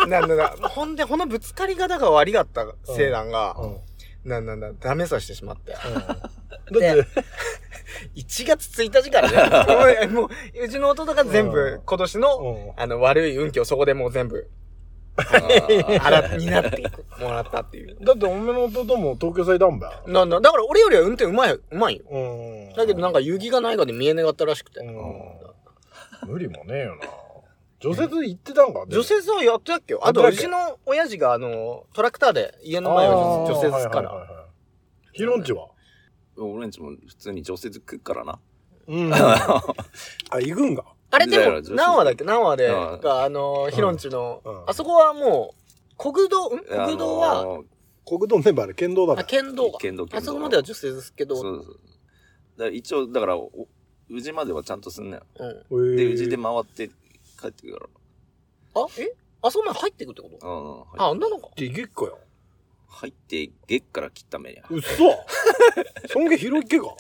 [0.09, 3.63] なんだな、ほんで、このぶつかり方が悪かったせいなんが、ん。
[3.63, 3.77] うん。
[4.25, 5.73] なんだな、ダメさしてしまって。
[5.81, 7.07] だって、
[8.17, 14.49] 1 月1日からね、 もう、もううちの弟が全う部ん、今年の、うんあの、悪い運気をそこでもう全部、
[15.17, 16.83] あー払になって
[17.19, 17.97] もらったっていう。
[18.05, 20.11] だっておめの弟も東京最ダンバー。
[20.11, 22.05] なんだ、だから俺よりは運転うまい、うまいよ。
[22.11, 22.75] うん。
[22.75, 24.81] だけどなんか雪がないかで見えねがったらしくて。
[24.81, 24.93] うん。
[26.27, 27.03] 無理もねえよな。
[27.81, 30.01] 除雪行ってたんか除雪はやってたっけよ。
[30.07, 34.03] あと、うちの親父があの、トラクターで家の前を除雪すか。
[34.03, 34.29] ら。
[35.13, 35.69] ヒロンチは？
[36.37, 38.39] 俺んちも普通に除雪食っからな。
[38.87, 39.13] うん。
[39.13, 39.63] あ、
[40.41, 40.85] 行くんか。
[41.11, 42.25] あれでも何話だっけ？
[42.25, 45.55] 何話で、うんが、あの、ヒロンチのうん、あそこはも
[45.93, 46.59] う、国道、ん？
[46.61, 47.63] 国道は、
[48.07, 49.79] 国道メンバーで県道だあ、か県道が。
[49.79, 51.75] 県道県道あそこまでは除雪ですけど、そうそうそう。
[52.59, 53.51] だから一応、だから、お
[54.11, 55.23] 宇治まではちゃんとすんなよ。
[55.71, 55.97] うん。
[55.97, 56.91] で宇治で回って
[57.41, 57.89] 帰ってくるか
[58.75, 59.13] あ、え？
[59.43, 60.47] あそこまで入ってくってこと？
[60.47, 60.53] ら。
[60.53, 61.03] うん。
[61.03, 61.49] あ、あんなのか。
[61.57, 62.19] でげっかよ。
[62.89, 64.65] 入って、月から切った目や。
[64.69, 64.89] うっそ
[66.09, 66.95] そんげ広いっけか。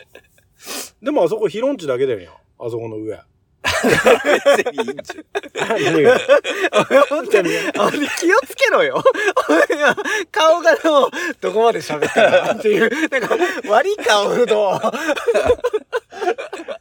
[1.02, 2.38] でもあそこヒロンチだけだよ。
[2.58, 3.20] あそこの上。
[3.62, 6.18] 別にいいんじ何が
[7.08, 7.50] 本当に。
[7.78, 9.02] あれ気をつけろよ。
[9.70, 9.94] い や
[10.32, 13.36] 顔がもう、どこまで喋ったかっていう、なんか、
[13.68, 14.80] 悪い顔と、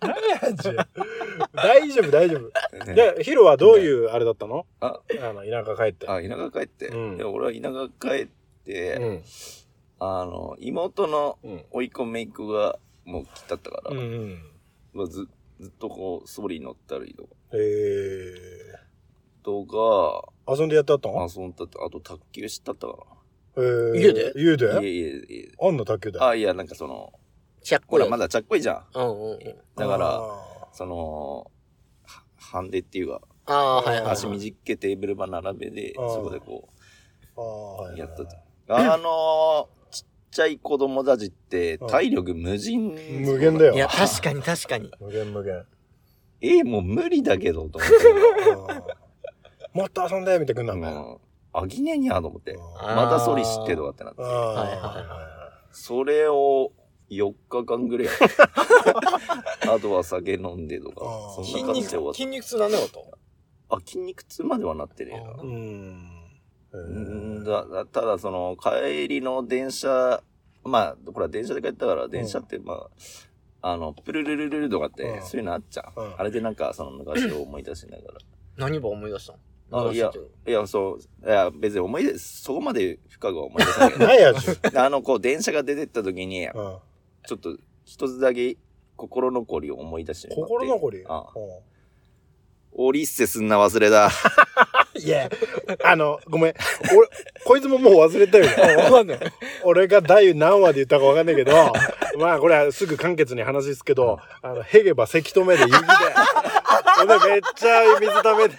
[0.01, 0.87] 何やんじゃ。
[1.53, 2.51] 大丈夫大丈夫。
[2.89, 2.95] ゃん。
[2.95, 4.65] で、ヒロはどういうあれだったの？
[4.79, 6.07] あ、あの、田舎帰って。
[6.07, 6.87] あ、田舎帰って。
[6.87, 8.27] うんいや、俺は田舎帰っ
[8.65, 9.23] て、うん。
[9.99, 11.65] あの、妹のうん。
[11.71, 14.41] 甥っ子姪っ子がもう来たったから、うん。
[14.93, 15.27] まあず
[15.59, 19.43] ずっとこう、ソリに乗ったりとか、えー。
[19.43, 21.27] とか、遊んでやってあったの？
[21.33, 22.93] 遊んだって、あと卓球したったか
[23.57, 24.33] えー家で？
[24.35, 24.73] 家で？
[24.73, 24.81] な。
[24.81, 25.51] いえいえいえ。
[25.61, 26.19] あんな卓球で？
[26.21, 27.11] あ、いや、なんかその、
[27.61, 28.09] ちゃっこいやつ。
[28.09, 28.85] ほら、まだちゃっこいじゃん。
[28.93, 29.39] うんうんうん。
[29.75, 31.51] だから、あその、
[32.05, 34.11] はハンデっていうか、ああ、はいはいはい。
[34.11, 38.27] 足短けテーブルば並べで、あーそこでこーあー、はいはいやったう、
[38.67, 39.78] あのー、
[40.31, 42.95] ちっちゃい子供たちってうん体力無人。
[43.21, 44.91] 無限だよいや、確かに確かに。
[45.01, 45.65] 無限無限。
[46.41, 47.95] え、もう無理だけど、と思って。
[47.95, 48.99] うん
[49.71, 50.95] もっと遊んでみたいなくんなんだよ。
[50.95, 51.19] もう
[51.53, 52.57] あぎねえにゃと思って。
[52.81, 54.21] またソリ知ってとかってなって。
[54.21, 56.71] はいはいはそれを
[57.09, 58.49] 4日間ぐらいやった。
[59.73, 63.17] あとは酒飲んでとかそ筋肉んな感じで終わっ、筋肉痛なんだよと。
[63.69, 63.75] た。
[63.75, 65.31] あ、筋肉痛まではなってねえな。
[65.41, 66.18] うん。
[66.71, 70.21] だだただその帰りの電車
[70.63, 72.73] まあこれは電車で帰ったから電車ってま
[73.61, 75.23] あ、あのプルルルルルとかって、うん。
[75.23, 76.13] そういうのあっちゃう、うん。
[76.17, 78.03] あれでなんかその昔を思い出しなが
[78.57, 79.33] 何ば思い出した
[79.71, 79.89] の？
[79.89, 84.33] あいやらいやそういや別に思い出そこまで深くは思い出せないけ何 や
[84.85, 86.53] あのこう電車が出てった時にうん。
[87.27, 88.57] ちょっと一つだけ
[88.95, 91.03] 心残りを思い出して心残り？
[91.07, 91.39] あう
[92.71, 94.07] オリッセすんな忘れだ。
[94.07, 94.09] ん
[95.03, 95.29] いや、
[95.83, 96.53] あの、ごめん。
[96.95, 97.07] 俺、
[97.43, 98.45] こいつももう忘れたよ。
[98.83, 99.19] わかんない。
[99.63, 101.51] 俺が第何話で言ったかわかんないけど、
[102.19, 105.77] まあこれはすぐ簡潔に話ですけど、あの、ヘゲばせき止めで雪で、
[106.97, 108.55] ほんでめっちゃ水溜めて、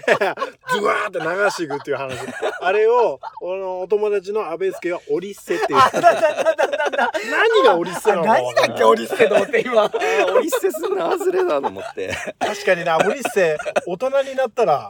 [0.71, 2.19] ズワーって流していくっていう話。
[2.63, 6.01] あれを、俺のお友達の安倍助がオリッセって言ってた。
[6.01, 8.23] 何がオリッセなの？
[8.25, 9.83] か何だっけ、オリステと思って今。
[9.85, 14.89] あーオリッセすんな忘れだと思って確かにな、オリッセ、大人になったら、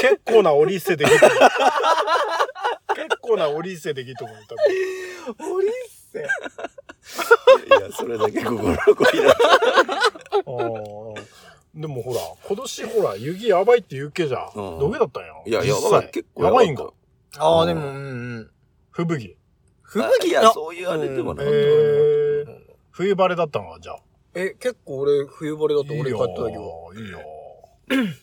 [0.00, 1.18] 結構なオリッセできる。
[1.18, 1.30] 結
[3.20, 5.52] 構なオリッセできると思う、多分。
[5.56, 5.66] オリ
[7.02, 9.36] ステいやそれだけ心残りだ
[10.46, 14.42] うんでもほら、今年ほら、雪やばいって言うけじゃん。
[14.54, 15.42] うんどげだったんよ。
[15.44, 16.92] いや実際やばい結構やばいんか。
[17.38, 17.98] ああ、でも、うんう
[18.42, 18.50] ん。
[18.92, 19.36] 吹雪。
[19.82, 20.36] 吹い雪？
[20.36, 23.98] あやそういうあれでもなえかったー、冬晴れだったのか、じゃあ。
[24.34, 26.48] え、結構俺、冬晴れだと俺買った時は。
[26.48, 26.92] いいよ。
[26.96, 27.18] いいよ。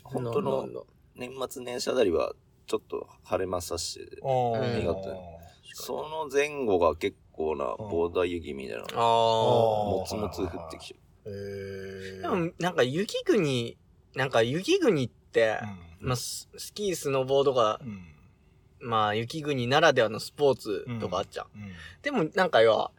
[0.06, 0.80] 本当のなんだ
[1.15, 2.34] 年末年始あたりは
[2.67, 4.95] ちょっと晴れまさしうんあ
[5.73, 8.84] その前後が結構なボーダー雪みたいな。
[8.84, 8.95] ああ。
[8.95, 13.77] もつもつ降ってきちゃえー、でも、なんか雪国、
[14.15, 15.60] なんか雪国って、
[15.99, 16.08] うん。
[16.08, 18.08] まあ、ススキー、スノボーとか、うん。
[18.80, 21.47] まあ、雪国ならではのスポーツとかあっちゃう。
[21.56, 21.73] うん。
[22.01, 22.91] でも、なんか要は、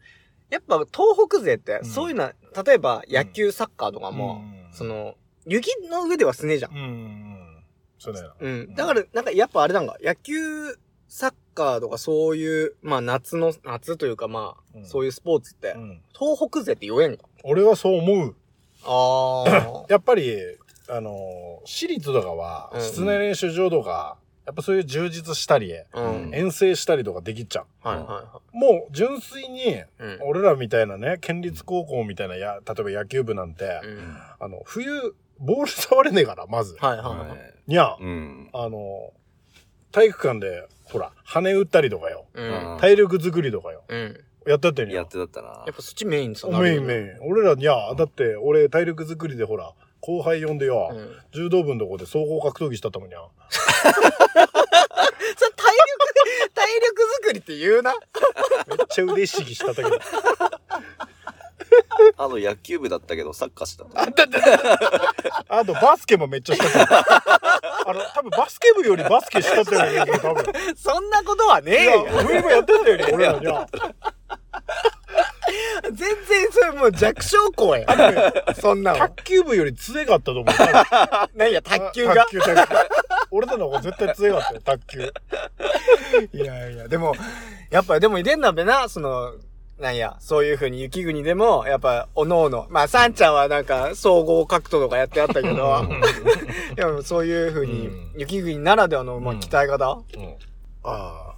[0.50, 1.85] やっぱ東北勢ってう、ん。
[1.85, 4.74] そういうのは、例えば野球、サッカーとかも、うん。
[4.76, 6.72] その、雪の上ではすねえじゃん。
[6.72, 6.78] うん。
[6.78, 7.64] うん。
[7.98, 8.37] そうだよ。
[8.38, 8.74] うん。
[8.74, 10.76] だから、なんかやっぱあれなんか、野球、
[11.14, 17.25] サッカーとかそういう、まあ夏の、夏というかまあ、うんそういうスポーツって、うん東北勢って弱えんか。
[17.44, 18.35] 俺はそう思う。
[18.85, 19.85] ああ。
[19.92, 20.38] やっぱり、
[20.88, 26.31] あの、私立とかはう、ん室内練習場とか、やっぱそういう充実したり、うん。
[26.31, 28.57] ん遠征したりとかできちゃはいはう。
[28.57, 29.83] もう純粋に。
[29.98, 30.18] うん。
[30.22, 36.75] 俺らみたいなね、県立高校みたいなや、例えば野球部なんて、うんあの、冬、ボール触れねえから、まず。
[36.81, 37.55] はいはいはい。
[37.66, 38.48] にゃ、うん。
[38.55, 39.12] あの、
[39.92, 42.26] 体育館で、ほら、羽打ったりとかよ。
[42.35, 42.78] うん。
[42.81, 43.85] 体力作りとかよ。
[43.88, 44.20] うん。
[44.46, 45.09] やってったよにゃやっ。
[45.09, 45.74] てだったなやっ。
[45.74, 47.31] ぱそっちメインさメインメイン。
[47.31, 51.16] 俺らにゃ、だって、俺体力作りでほら、後輩呼んでよ、うん。
[51.33, 53.18] 柔道部のとこで総合格闘技したったもんにゃ。
[53.52, 54.20] それ体力、
[56.55, 57.94] 体力作りって言うな。
[58.66, 59.98] めっちゃ腕しぎしたったけど。
[62.16, 64.02] あの野球部だったけどサッカーしてた。
[64.02, 64.38] あだって
[65.48, 66.85] あとバスケもめっちゃしたけど。
[67.92, 70.44] あの、多分バスケ部よりバスケしたってるよね、多分。
[70.76, 72.07] そんなことはねえよ。
[72.26, 73.66] 冬もやってたよね、俺らにゃ。
[75.85, 76.16] 全然
[76.52, 77.87] それもう弱小校や。
[78.61, 78.98] そんなの。
[78.98, 80.44] 卓球部より強かったと思う。
[81.35, 82.14] 何や、卓球が？
[82.14, 82.31] 卓。
[82.31, 82.74] 球、卓球。
[83.31, 85.12] 俺らの方が絶対強かったよ、卓球。
[86.33, 87.14] いやいや、でも、
[87.70, 89.33] やっぱでもいでんなべな、その、
[89.83, 92.66] なんや、そういう風に雪国でも、やっぱ、おのおの。
[92.71, 95.83] まあ、サンちゃんはなんか、総合格闘とかやってあったけど、
[96.77, 100.35] でもそういう風にうん、雪国ならではの、まあ、うん鍛え方、うん
[100.85, 101.35] ああ。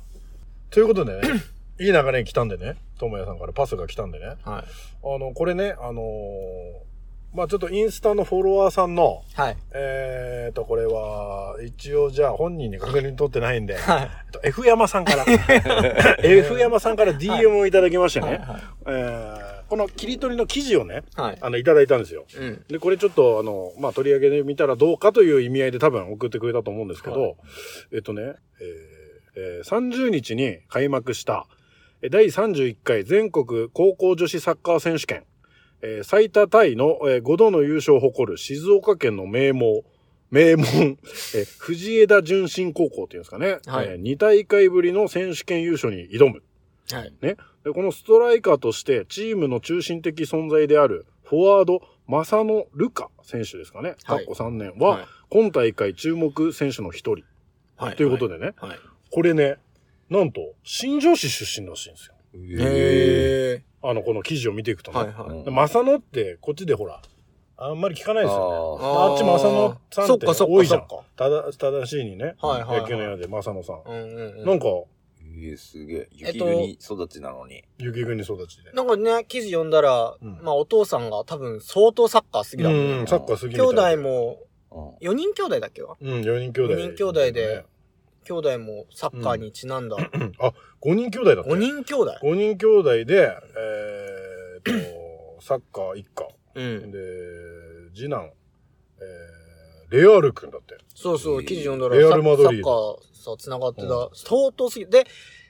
[0.71, 1.23] ということでね、
[1.81, 4.27] いい流れに来たんでね、ともやさんからパスが来たんでね。
[4.27, 4.37] はい。
[4.45, 6.94] あの、これね、あのー
[7.35, 9.57] まあちょっとインスタのフォロワーさんの、はい。
[9.73, 14.03] えーと、これは、一応じゃあ本人に確認取ってないんで、はい。
[14.03, 15.25] えっと F 山さんから、
[16.23, 18.39] F 山さんから DM をいただきましてね、はい。
[18.87, 21.39] えーこの切り取りの記事をね、はい。
[21.41, 22.27] あの、いただいたんですよ。
[22.39, 22.65] うん。
[22.69, 27.35] で、これちょっと、あの、まあ、取り上げてみたらどうかという意味合いで多分送ってくれたと思うんですけど、は
[27.91, 28.35] えっとね、えー
[29.37, 31.47] えー30日に開幕した、
[32.03, 35.25] えー第31回全国高校女子サッカー選手権、
[35.85, 39.83] えー最多タイの、えー5度の優勝を誇る静岡県の名門、
[40.31, 46.43] 名門、えー藤枝純真高校っていうんですかね、はいえ2大会ぶりの選手権優勝に挑む。
[46.91, 47.13] はい。
[47.21, 47.37] で
[47.73, 53.97] このストライカーとしてチームの中心的存在であるフォワード、正野ルカ選手ですかね。
[54.05, 57.25] はい過去3年は、はい今大会注目選手の一人。
[57.77, 57.97] はい。
[57.97, 58.79] ということでね、はい。
[59.11, 59.57] これね、
[60.09, 62.14] なんと、新庄市出身らしいんですよ。
[62.35, 63.63] へえ。
[63.83, 64.99] あの、この記事を見ていくとね。
[64.99, 65.45] はいはい。
[65.45, 67.01] で正野って、こっちでほら、
[67.57, 68.87] あんまり聞かないですよね。
[68.87, 71.05] ああっち正野さんってそっかそっか多いじゃんそっか。
[71.17, 72.35] ただ、正しいにね。
[72.41, 73.83] はいはいはい野球の屋で正野さん。
[73.87, 74.45] うんうんうん。
[74.47, 74.67] なんか、
[75.37, 76.09] ええすげえ。
[76.21, 77.63] えっと雪国育ちなのに。
[77.79, 78.73] 雪国育ちで。
[78.73, 82.99] なんかね、記事読んだら、うんまあお父さんが多分相当サッカー好きだもんね。
[83.01, 84.03] うん、サッカー好きみた兄弟。
[84.03, 84.39] も、
[85.01, 85.09] うん。
[85.09, 86.75] 4人兄弟だっけわうん、4人兄弟。
[86.75, 87.65] 4人兄弟で、
[88.25, 89.97] 兄弟もサッカーにちなんだ。
[89.97, 91.51] うんあ、5人兄弟だった。
[91.51, 96.29] 5人兄弟5人兄弟で、えー、っと、 サッカー一家。
[96.55, 96.91] うん。
[96.91, 96.99] で、
[97.95, 98.31] 次男、
[98.99, 100.77] えー、レアル君だって。
[100.95, 104.11] そうそう、えー記事読んだら、レアサッルマドリーサッカーさ、繋がってた。
[104.15, 105.07] 相当すぎで、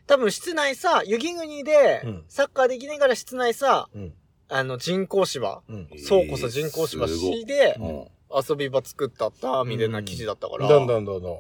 [0.07, 4.15] 多分室内さ、雪国でうん、サッカーできないから室内さ、うん。
[4.49, 5.63] あの、人工芝。
[5.69, 5.89] うん。
[5.97, 8.09] そうこそ人工芝市でうん。
[8.37, 10.69] 遊び場作ったった、みたいな記事だったから。
[10.69, 11.39] だんだんだんだん。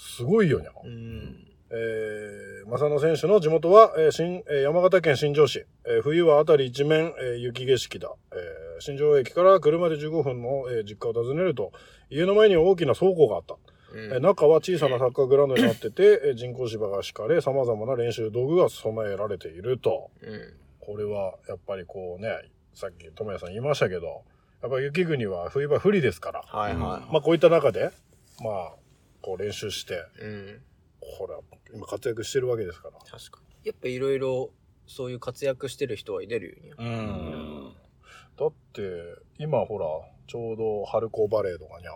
[0.00, 0.70] すごいよにゃ。
[0.82, 1.46] うん。
[1.72, 5.64] えー、正野選手の地元は、えー新えー山形県新庄市。
[5.86, 8.10] えー冬は辺り一面、えー雪景色だ。
[8.32, 11.72] えー新庄駅から車で15分の、えー実家を訪ねると、
[12.08, 13.56] 家の前に大きな倉庫があった。
[13.92, 20.10] うんえー中は小さなサッカーグラウンドになってて、えー人工芝が敷かれ、様々な練習道具が備えられていると。
[20.22, 20.54] うん。
[20.80, 22.30] これは、やっぱりこうね、
[22.72, 24.22] さっき智也さん言いましたけど、
[24.62, 27.90] やっぱ雪国は冬場不利ですから、はいはまあこういった中で、
[28.42, 28.72] まあ、
[29.22, 29.96] こう練習して、い。
[30.22, 30.62] うん。
[31.18, 31.40] これは
[31.74, 32.98] 今活躍してるわけですから。
[32.98, 33.68] 確かに。
[33.68, 34.50] やっぱいろいろ、
[34.86, 36.70] そういう活躍してる人はい出るよね。
[36.78, 37.72] うん。
[38.38, 38.82] だって、
[39.38, 39.86] 今ほら、
[40.26, 41.92] ちょうど春高バレーとかにゃ。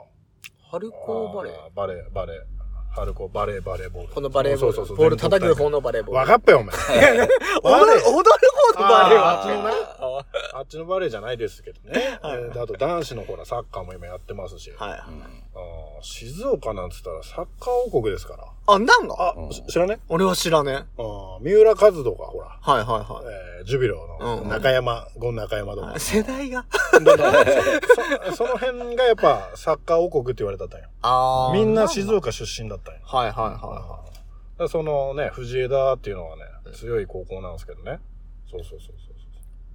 [0.71, 1.71] 春高バレー？
[1.75, 2.43] バレー、バレー。
[2.95, 4.13] 春高バレー、バレーボール。
[4.13, 4.75] このバレーボール。
[4.75, 6.19] そうそうそうボール叩く方のバレーボール。
[6.19, 6.77] わかっぱよ、お前。
[6.77, 7.27] 踊る、
[7.63, 8.31] 踊る
[8.75, 10.27] 方のバレーは
[10.57, 12.19] あっちのバレーじゃないですけどね。
[12.23, 14.71] はいえーであと男子のほら、サッカーも今やってますし。
[14.77, 14.99] はい。
[14.99, 18.45] あー静岡なんつったらサッカー王国ですから。
[18.67, 19.99] あ、なんがあ、うんし知らね？
[20.09, 23.23] 俺は知らねあー三浦和人がほら、はいはいは
[23.59, 25.99] えージュビロのうん中山、ゴン中山とかい。
[26.01, 26.65] 世代が？
[28.31, 30.89] そ その辺がやっぱサッカー王国って言われたったんよ。
[31.03, 33.01] あみんな静岡出身だったんよ。
[33.05, 34.01] はいはいはいは
[34.59, 36.43] らそのね、藤枝っていうのはね、
[36.75, 37.99] 強い高校なんですけどね。
[38.51, 39.14] そうそうそうそうい。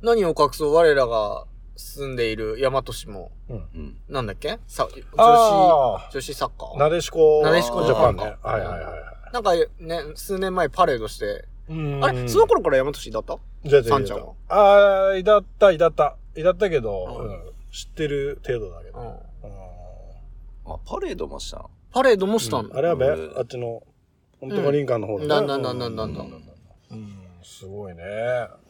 [0.01, 3.57] 何を隠そう我らが住んでいる大和市も、そう。
[3.57, 3.67] うん。
[3.75, 3.97] うん。
[4.09, 4.59] なんだっけ？
[4.67, 6.77] さ、女子、あ女子サッカあ、ー。
[6.79, 8.23] なでしこ、なでしこジャパンね。
[8.23, 8.95] はいはいはいは
[9.31, 9.33] い。
[9.33, 12.03] なんかね、数年前パレードして、うん。
[12.03, 13.37] あれその頃から大和市だった？
[13.63, 14.33] じゃあ、さんちゃんは？
[14.49, 16.15] ああ、いだった、いだった。
[16.35, 17.29] いだったけど、うん。
[17.29, 17.51] うん。
[17.71, 18.99] 知ってる程度だけど。
[18.99, 19.05] うん。
[19.05, 20.73] うん。
[20.73, 21.57] あ、パレードもした？
[21.57, 22.77] のパレードもしたんだ。
[22.77, 23.37] あれはべ、うん。
[23.37, 23.83] あっちの、
[24.39, 26.43] 本当か林間の方だねなんだなんだなんだうん。
[26.91, 28.03] うん、すごいね。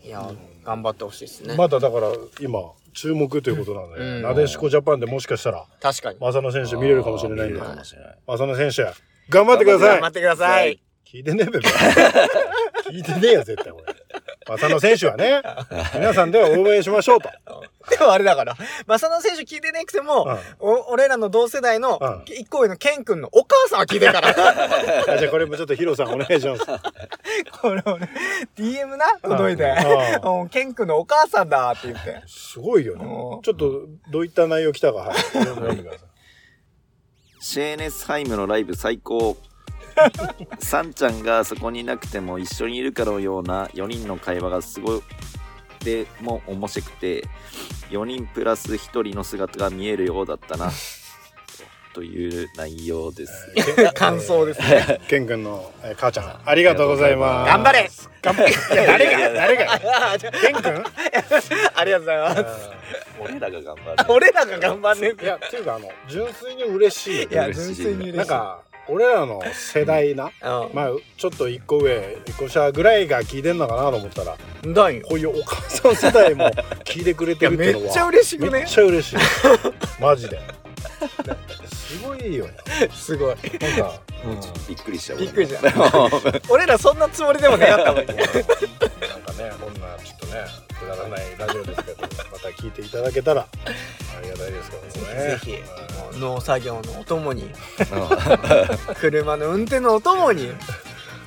[0.03, 0.31] いや、
[0.63, 1.55] 頑張ってほしいですね。
[1.55, 2.59] まだだから今、
[2.93, 6.19] 注目ということなんで、うんなでしこジャパンでもしかしたら、確かに。
[6.19, 8.17] 正野選手見れるかもしれないんでかもしれない。
[8.27, 8.83] 正野選手、
[9.29, 10.79] 頑張ってください頑張ってください。
[11.05, 11.59] 聞いてねえべべ。
[12.89, 13.93] 聞いてねえよ、絶対これ。
[14.57, 15.41] 正野選手はね、
[15.95, 17.29] 皆さんでは応援しましょうと。
[17.89, 18.55] でもあれだから、
[18.87, 24.29] 正野選手聞いてなくても、お俺らの同世代のうん一個上のケン君のお母さんは聞いてるから。
[25.07, 26.65] あじゃあこれもちょっとヒロさんお願いします。
[27.61, 28.09] これ俺、
[28.57, 29.63] DM な届いて
[30.23, 30.41] うん。
[30.41, 32.21] うんケン君のお母さんだって言って。
[32.27, 33.41] すごいよねうん。
[33.41, 35.17] ちょっとどういった内容来たか、はい。
[35.17, 36.09] 読んでください。
[37.41, 39.37] シェーネスハイムのライブ最高。
[40.59, 45.01] サンちゃんがそこにいなくても一緒にいるかのような4人の会話がすごい
[45.83, 47.23] でも面白くて
[47.89, 50.71] 4人プラス1人の姿が見えるようだったな
[51.93, 53.33] という内容です。
[53.95, 55.01] 感想ですね。
[55.09, 57.49] ケン君のえー母ちゃん、ありがとうございます。
[57.49, 57.89] 頑張れ
[58.21, 59.29] 頑張れいや、誰が？
[59.33, 59.73] 誰が？
[60.13, 60.83] あ ケン君？
[61.75, 62.43] ありがとうございます。
[63.19, 64.13] 俺らが頑張る。
[64.13, 67.25] 俺らが頑張んねいや、っていうか、あの、純粋に嬉しい。
[67.25, 68.17] いや、純粋に嬉しい。
[68.17, 68.59] なんか、
[68.89, 70.31] 俺らの世代な、うん、
[70.73, 74.37] まあ、ちょっと一個上、一個下ぐらいが聞いてんのかなと思ったら、
[74.73, 75.05] だよ。
[75.07, 76.49] こういうお母さん世代も
[76.83, 77.83] 聞いてくれてるっていうのは。
[77.85, 78.49] めっちゃ嬉しくね？
[78.51, 79.17] めっちゃ嬉しい。
[80.01, 80.39] マジで。
[81.73, 82.53] すごいよね。
[82.93, 83.35] すごい。
[83.35, 84.01] なんか、
[84.67, 85.19] びっくりしちゃう。
[85.19, 86.41] びっくりした。
[86.49, 88.13] 俺らそんなつもりでもなかったもんね。
[88.15, 88.33] なんか
[89.43, 90.45] ね、こんなちょっとね、
[90.79, 92.07] くだらないラジオですけど、ま
[92.39, 93.47] た聞いていただけたら、あ
[94.21, 95.13] りがたいですけどね。
[95.13, 95.53] ぜひ
[96.13, 97.51] うん農作業のお供に、
[98.99, 100.53] 車の運転のお供に。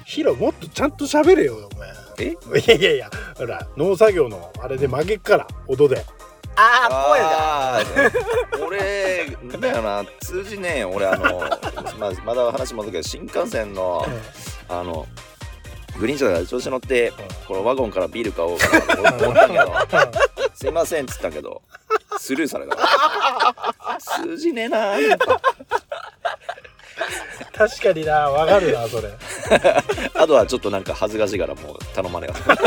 [0.04, 1.88] ヒロもっとちゃんと喋れよ、お前。
[2.18, 2.32] え？
[2.32, 2.36] い
[2.68, 6.04] やいやいや、ほら、農作業のあれで曲げっから、音で。
[6.56, 7.78] ああ、声が。
[7.78, 9.26] あー俺
[9.58, 11.40] だよな通じねえよ俺あの
[11.98, 14.04] まあまだ話戻るけど新幹線の
[14.68, 15.06] あの
[15.98, 17.12] グリーン車が調子乗って
[17.46, 19.72] このワゴンからビール買おうかなと思ったけど
[20.54, 21.62] 「すいません」っつったけど
[22.18, 22.82] スルーされたか
[23.88, 24.96] ら通じねえな
[27.52, 29.08] 確かにな、わかるな、それ。
[30.14, 32.64] あとはちょっとなんか恥ずかしいからもう頼まれなかった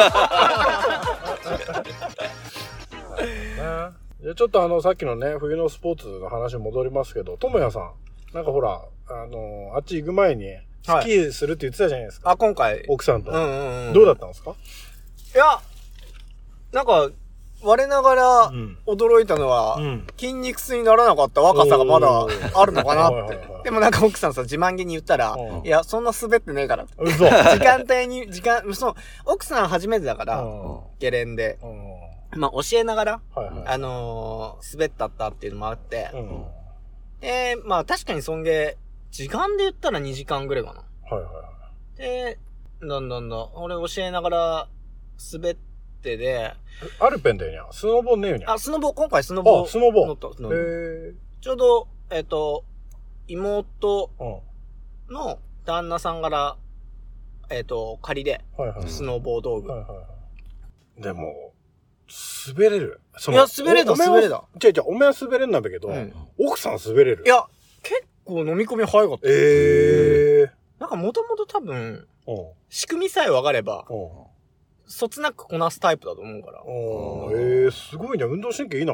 [3.57, 7.91] なじゃあちょっとあの、さっきのね、冬のスポーツの話に戻りますけど、ともやさん、
[8.33, 10.45] なんかほら、あの、あっち行く前に、
[10.85, 12.31] スキーするって言ってたじゃないですか。
[12.31, 12.85] あ、今回。
[12.87, 13.31] 奥さんと。
[13.31, 13.93] うんうんうん。
[13.93, 14.51] どうだったんですか？
[14.51, 15.59] いや、
[16.71, 17.09] なんか、
[17.63, 18.77] 我ながらん。
[18.85, 20.05] 驚いたのは、ん。
[20.17, 23.39] 筋肉痛にならなかった若さがまだあるのかなって。
[23.63, 26.93] でもなんか奥さんさ、自慢げに言ったらう、んいや、そんな滑ってねえからって。
[26.99, 27.25] 嘘。
[27.25, 28.93] 時間帯に、時間、そう、
[29.25, 31.57] 奥さん初めてだから、うんゲレンで。
[31.63, 33.63] うんまあ、教えながら、はいはい。
[33.65, 36.45] あのー滑ったったっていうのもあってう、ん。
[37.21, 38.77] で、まあ、確かにそんげ、
[39.11, 40.83] 時間で言ったら2時間ぐらいかな。
[41.15, 41.41] はいはいは
[41.95, 41.97] い。
[41.97, 42.39] で、
[42.81, 44.67] だんだんだん、俺教えながら
[45.33, 45.57] 滑っ
[46.01, 46.53] てで、
[46.99, 47.67] アルペンだよにゃ。
[47.71, 48.53] スノボねえよにゃ。
[48.53, 49.63] あ、スノボ、今回スノボ。
[49.63, 52.65] あスノボ乗ったちょうど、えっ、と、
[53.27, 54.11] 妹。
[55.09, 56.57] の旦那さんから、
[57.49, 58.43] えっ、と、仮で。
[58.87, 59.69] スノボ道具。
[59.69, 60.03] はいはいは
[60.97, 61.01] い。
[61.01, 61.53] でも、
[62.55, 63.01] 滑れる。
[63.17, 67.23] そいや滑れた滑れた違う違う、お前は滑れんなんだけど、うん奥さん滑れる？
[67.25, 67.45] い、や、
[67.81, 69.27] 結構飲み込み早かった。
[69.29, 72.07] ええなんかもともと多分。
[72.69, 74.09] 仕組みさえ分かれば、うん。
[74.87, 76.61] そつなくこなすタイプだと思うから。
[76.65, 78.25] ええー、すごいね。
[78.25, 78.93] 運動神経いいな。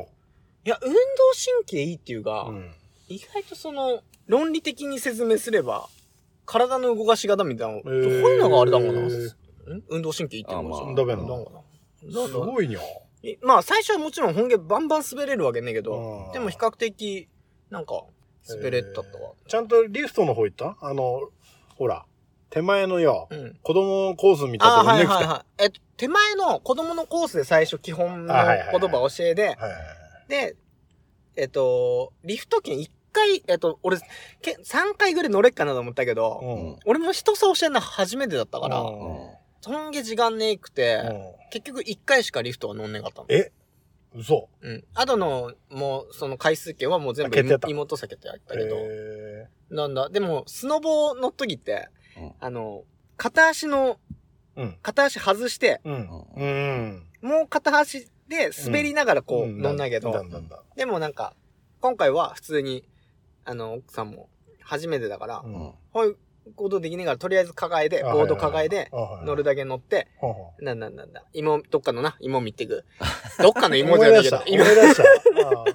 [0.64, 0.96] や、運動
[1.56, 2.72] 神経いいっていうか、うん。
[3.08, 5.88] 意外とその、論理的に説明すれば、
[6.46, 9.02] 体の動かし方みたいなの、えーこういうのがあれだもんな。
[9.02, 9.10] ん
[9.90, 12.28] 運動神経いいっていうのかあまあダメななんかな。
[12.28, 12.80] すごいにゃ。
[13.24, 17.28] いまあ、最初はもちろん本気バンバン滑れるわけねえけどう、んでも比較的、
[17.70, 18.04] なんか、
[18.48, 19.32] 滑れたったわ。
[19.48, 20.78] ちゃんとリフトの方行った？
[20.82, 21.30] あの、
[21.76, 22.06] ほら、
[22.50, 23.60] 手前のよ、うん。
[23.64, 24.88] 子供のコースみたとこに。
[24.90, 25.64] はいはいはい。
[25.64, 29.58] えっと、手前の子供のコースで最初基本の言葉を教えで。
[30.28, 30.56] で、
[31.36, 33.98] えっと、リフト券1回、えっと、俺、
[34.42, 36.80] け3回ぐらい乗れっかなと思ったけど、うん。
[36.86, 39.30] 俺も人さ教えるの初めてだったから、うん
[39.64, 41.22] そんげ時間ねえくて、うん
[41.52, 43.28] 結局1回しかリフトは乗んねえかったの。
[43.30, 43.52] え
[44.14, 44.50] 嘘。
[44.62, 44.84] うん。
[44.94, 47.38] あとの、もう、その回数券はもう全部
[47.68, 52.34] 妹先ってやったけど、えなんだ、でも、スノボの時って、うん。
[52.40, 52.84] あの、
[53.18, 54.78] 片足の、ーうん。
[54.82, 56.10] 片足外して、うん。
[56.36, 57.08] うん。
[57.22, 59.62] もう片足で滑りながらこう、ん。
[59.62, 60.30] 乗んないけど、だん。
[60.30, 61.36] だんでもなんか、
[61.80, 62.84] 今回は普通に、
[63.46, 64.30] あの、奥さんも
[64.62, 65.54] 初めてだから、うん。
[65.54, 66.16] うんこうい
[66.52, 68.90] うことできねえから、とりあえず抱えて、あボード抱えて、
[69.24, 70.08] 乗るだだけ乗って、
[70.62, 72.86] なんなんなんだ、芋、どっかのな、芋見てく。
[73.42, 74.66] どっかのい芋じゃないけど、思い出した。
[74.66, 75.04] 思い出した。
[75.50, 75.66] あ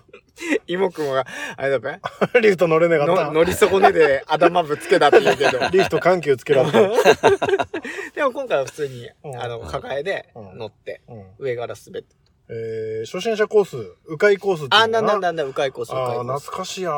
[0.66, 1.98] 妹くんは、あれだべ
[2.40, 5.58] リフト乗れなかったの乗り損ねで頭ぶつけたって言うけど。
[5.72, 6.80] リフト緩急つけられた。
[8.14, 12.14] でも今回は普通に、うんあの、抱えでうん乗って、うん上から滑って。
[12.48, 13.76] えー、初心者コース、
[14.06, 16.44] 迂回コースっていうのあ、なんだかなんだ、迂回コース、迂あコース。
[16.44, 16.92] 懐かしいやー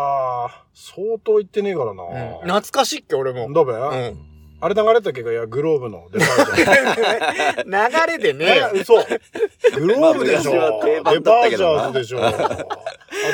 [0.74, 3.52] 相当行ってねえからな、うん懐かしいっけ、俺も。
[3.52, 4.27] だべ、うん。
[4.60, 7.64] あれ流れたっけかいや、 globeの Departure。
[8.06, 8.94] 流れでね嘘。
[8.94, 10.80] globeでしょ。
[10.84, 12.26] Departures でしょ。
[12.26, 12.32] あ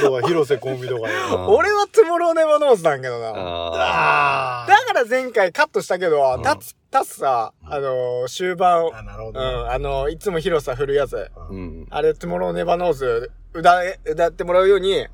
[0.01, 1.47] とは広瀬香美とかよ。
[1.49, 3.29] 俺は Tomorrow Never Knows なんけどな。
[3.31, 9.47] ああだから前回カットしたけどん、タツ、タツさ、あのー、終盤、あ、なるほどね。
[9.47, 11.14] うん、あのー、いつも広さ振るやつ。
[11.14, 11.87] ーうん。
[11.89, 15.07] あれ、 Tomorrow Never Knows、歌え、歌ってもらうように、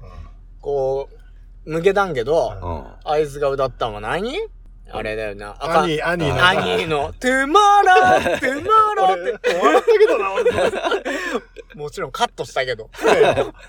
[0.60, 1.08] こ
[1.66, 3.10] う、抜けたんけど、うん。
[3.10, 4.36] あいつが歌ったのは何
[4.92, 5.56] あれだよな。
[5.58, 6.46] 赤アニー、アニーの。
[6.48, 11.74] アニーの、 Tomorrow、Tomorrow 俺、って、笑ったけどな、俺。
[11.74, 12.90] もちろんカットしたけど。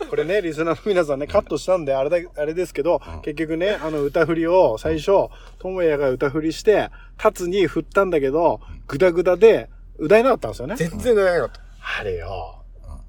[0.10, 10.76] これね、リスナーの皆さんね、カットしたんで、あれだ、あれですけど、うん結局ね、あの歌振りを最初、ともやが歌振りして、タツに振ったんだけど、グダグダで、歌えなかったんですよね。
[10.76, 11.62] 全然歌えなかった。
[12.00, 12.64] あれよ、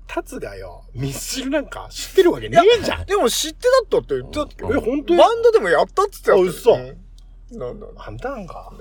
[0.07, 3.07] タツがよ、ミスチルなんか知ってるわけねえじゃん。
[3.07, 6.99] でも知ってたったって言ってたっけえ、本当バンドでもやったっつってたよあ嘘うん
[7.59, 8.73] なんだあんたなんか。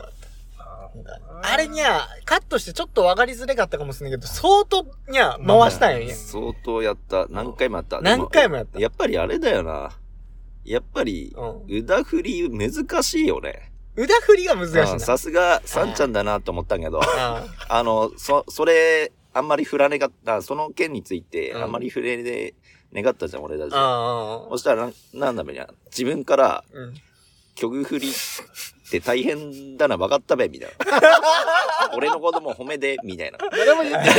[1.43, 6.13] あれにゃ、カットしてちょっと分かりづらかったかもしれないけど、相当にゃ、回したんよね。
[6.13, 7.27] 相当やった。
[7.29, 8.01] 何回もやった。
[8.01, 9.91] 何回もやったでやっぱりあれだよな。
[10.63, 11.77] やっぱり、うん。
[11.77, 13.71] 腕振り難しいよね。
[13.95, 22.55] 腕振りが難しいさすが、さんちゃんだなと思ったけど、あ あの、そ、それ、あんまり振らねかった、その件について、うんあんまり振れで
[22.93, 23.71] 願ったじゃん、俺たち。
[23.73, 24.47] あ。
[24.49, 26.93] そしたらな、なんだべにゃ、自分からうん。
[27.55, 28.13] 曲振りっ
[28.91, 30.75] て大変だな、分かったべ、みたいな。
[31.95, 33.37] 俺のことも褒めで、みたいな。
[33.51, 34.09] 誰も言って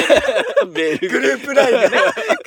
[0.66, 2.02] メールグループラインでね。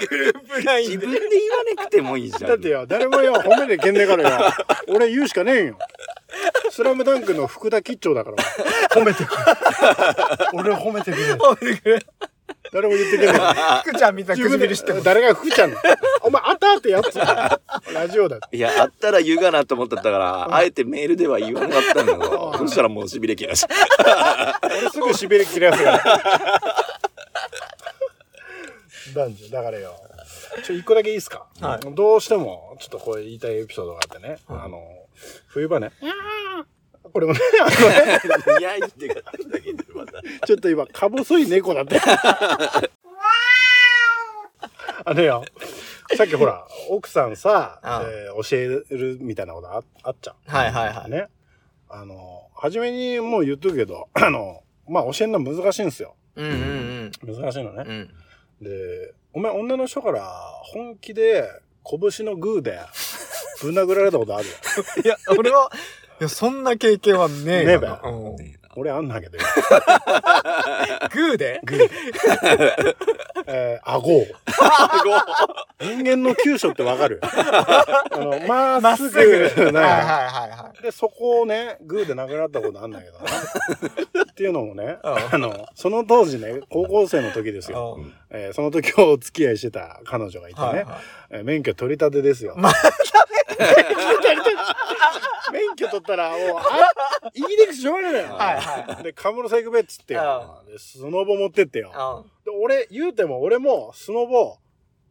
[0.09, 1.05] グループラインで。
[1.05, 2.49] 自分で言わなくてもいいじゃん。
[2.49, 4.53] だってよ、誰もよ、褒めでけんねえからよ。
[4.87, 5.77] 俺言うしかねえんよ。
[6.71, 8.37] スラムダンクの福田吉兆だから。
[8.89, 9.43] 褒めてくれ。
[10.53, 11.33] 俺を褒めてくれ。
[11.33, 12.05] 褒めてくれ。
[12.75, 13.79] 誰も言ってけんねえ。
[13.89, 15.01] 福ちゃんみたいな唇しても。
[15.01, 15.81] 誰が福ちゃんだ
[16.21, 17.17] お前、あったってやつ。
[17.17, 18.37] ラジオだ。
[18.51, 23.65] いや、あったら言うかなと思ったから、あえてメールでは言わなかったんだけど、そしたらもう痺れ切らし
[24.61, 26.03] 俺すぐしびれ切るやつが。
[29.13, 29.95] 男女、だからよ。
[30.65, 34.39] ちょ、一個だけいいですか、はどうしても、ちょっとこれ言いたいエピソードがあってね。
[34.49, 34.81] あの、
[35.47, 35.93] 冬場ね。
[37.13, 40.21] これもね、あのね いや、言ってかったんだけど、また。
[40.45, 41.99] ちょっと今、か細い猫だって。
[45.07, 45.43] あのよ、
[46.15, 50.35] さっきほら、 奥さんさ、ああえー教えるみたいなことああっちゃう。
[50.51, 51.11] はいはいはい。
[51.11, 51.27] ね。
[51.89, 56.15] あの、初めにもう言っとくけど、 あの、まあ教えるの難しいんですよ。
[56.35, 57.83] うんうん難しいのね。
[57.85, 57.91] うん。
[57.91, 58.09] うん。
[58.63, 60.25] で、お前女の人から
[60.63, 61.49] 本気で
[61.83, 62.79] 拳のグーで
[63.61, 64.53] ぶん殴られたことあるよ。
[65.03, 65.69] いや、俺は、
[66.19, 67.89] いや、そんな経験はねえよな。
[67.93, 68.11] ねえう
[68.51, 69.43] ん俺あんだけどよ。
[71.13, 71.61] グーで？
[71.63, 71.89] グー。
[73.47, 74.25] えー、顎を。
[75.79, 77.21] 人間の急所ってわかる？
[77.23, 78.37] あの、
[78.81, 79.17] まっすぐ。
[79.17, 80.81] はいはいなはいはい。
[80.83, 83.25] で、そこをね、グーで殴られたことあんだけどな。
[84.29, 87.95] っていうのもね、あの、その当時ね、高校生の時ですよ。
[87.97, 90.85] うんえーその時お付き合いしてた彼女がいてね、はいはい
[91.29, 92.55] えー免許取り立てですよ。
[92.57, 92.73] ま
[95.55, 98.25] 免許取ったら、もう、 あ、いいでくしょうがないのよ。
[98.33, 100.63] はいはで、カムロサ行くべっつってよ。
[100.67, 101.91] で、スノボ持ってってよ。
[101.93, 102.31] うん。
[102.43, 104.57] で、俺、言うても、俺も、スノボ、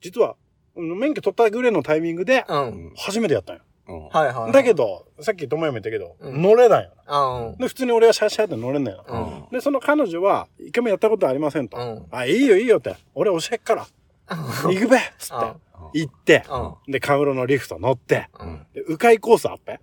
[0.01, 0.37] 実は、
[0.77, 2.93] うん免許取ったぐらいのタイミングで、うん。
[2.97, 3.63] 初めてやったんよ。
[3.87, 4.53] うんはいはい。
[4.53, 6.91] だけど、さっき友也も言ったけど、うん乗れないよ。
[7.07, 7.59] うん。
[7.59, 9.05] で、普通に俺はシャーシャーって乗れんのよ。
[9.07, 9.49] うん。
[9.53, 11.77] で、その彼女は、一回もやったことありませんと。
[11.77, 12.07] うん。
[12.11, 12.97] あ、いいよいいよって。
[13.15, 13.87] 俺教えっから。
[14.27, 15.47] 行くべっつって。
[15.93, 16.93] 行って、うん。
[16.93, 18.67] で、カムロのリフト乗って、うん。
[18.73, 19.81] で、迂回コースあっぺ。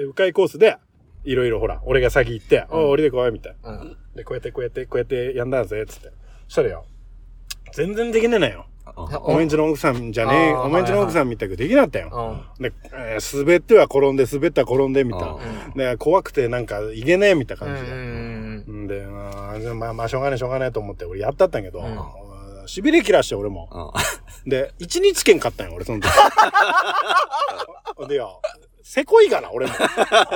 [0.00, 0.06] うん。
[0.06, 0.76] で、迂回コースで、
[1.24, 3.70] いろいろほら、俺が先行って、うんおい降りてこい、みたいな。
[3.70, 3.96] うん。
[4.14, 6.08] で、こうやってこうやってこうやってやんだぜ、つって。
[6.48, 6.84] そしたらよ、
[7.72, 8.66] 全然できねえのよ。
[8.96, 12.42] お前んちの奥さんじゃねえ、あーお前んちの奥さんみたくできなかったよ。
[12.58, 12.62] うん。
[12.62, 15.28] で、えー滑っては転んで、滑ったら転んで、みたいな。
[15.34, 15.38] う
[15.70, 15.74] ん。
[15.74, 17.74] で、怖くてなんか、いけねえ、みたいなうん。
[17.76, 17.96] 感じで。
[17.96, 18.84] うん。
[18.84, 21.98] んで、あーまあ、まあ、しょうがねえ、しょうがねえと思って、俺やったったんやけど、うん
[22.66, 23.92] しびれ切らして、俺も。
[24.46, 26.08] で、一日券買ったんよ、俺、その時。
[28.08, 28.40] でよ、
[28.82, 29.72] せこいから、俺も。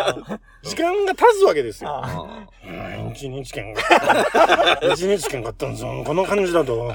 [0.62, 2.28] 時間が経つわけですよ。
[3.12, 3.82] 一日券が。
[4.92, 6.02] 一日券買ったんですよ。
[6.04, 6.92] この感じだと、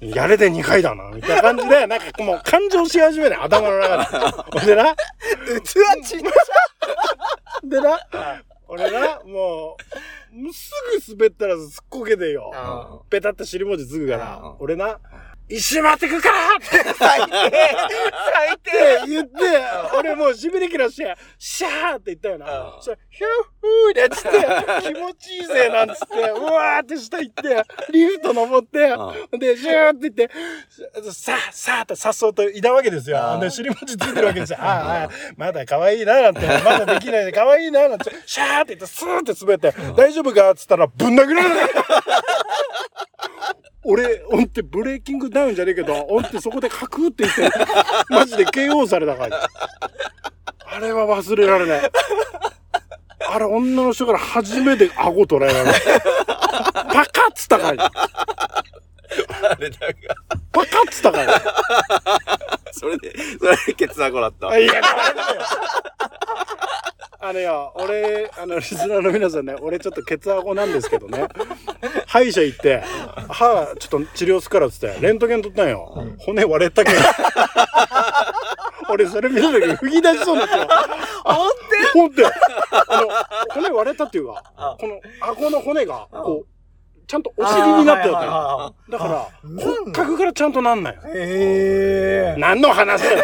[0.00, 4.66] やれて2回だな、みたいな感じで、なんかもう感情し始めない、頭の中で。
[4.66, 6.22] でな、器ちっち
[7.68, 7.98] でな、
[8.68, 10.70] 俺な、もう、す
[11.08, 12.50] ぐ滑ったらすっこけてよ。
[12.54, 14.98] ゃペタって尻文字つぐからうん、俺な、
[15.48, 16.56] 石回ってくから！
[16.56, 17.30] って最低！
[17.30, 19.32] 最低言って、
[19.98, 22.60] 俺もうしびれ切らして、シャーって言ったよな。
[22.76, 22.82] うん。
[22.82, 23.28] そヒュー
[23.60, 24.38] フーでっつって、
[24.88, 28.78] 気持ちいいぜなんつって、うわーって下行って、リフト登って、
[29.38, 30.30] で、シューって言って、
[31.12, 33.38] さあ、さあってさっそうといたわけですよ。
[33.38, 34.58] で、尻餅ついてるわけですよ。
[34.60, 40.50] ああ、ああまだ可愛いななんて、まだできないで可愛いななんて、シャーって言って、スーって滑って、大丈夫か？
[40.52, 41.56] っつったら、ぶん殴られる
[43.84, 47.50] 俺、おんってブレーキングダウンじゃねえけど、おんってそこでカクって言って、
[48.08, 49.48] マジで KO されたから。
[50.66, 51.90] あれは忘れられない。
[53.28, 55.80] あれ、女の人から初めて顎取られられた。
[56.84, 57.90] パカッつったから。
[59.50, 59.94] あれだが、
[60.52, 61.42] パカッつったから。
[62.72, 64.48] それで、それでケツアゴだった。
[64.48, 65.42] あいや、ダメだよ。
[67.26, 71.26] あのよ、俺、あの、リスナーの皆さんね、俺ちょっとケツアゴなんですけどね、
[72.06, 72.82] 歯医者行って、
[73.30, 76.06] 歯ちょっと治療すっからっつって、レントゲン取ったんよ。
[76.18, 76.98] 骨割れたけど。
[78.90, 80.68] 俺それ見た時に吹き出しそうになったよ。
[81.24, 81.50] ほん
[81.94, 83.08] ほんって、あの、
[83.54, 86.46] 骨割れたっていうか、この顎の骨が、こう、
[87.06, 88.74] ちゃんとお尻になってたよ。
[88.90, 91.00] だから、骨格からちゃんとなんないよ。
[91.06, 93.22] へ何の話だよ。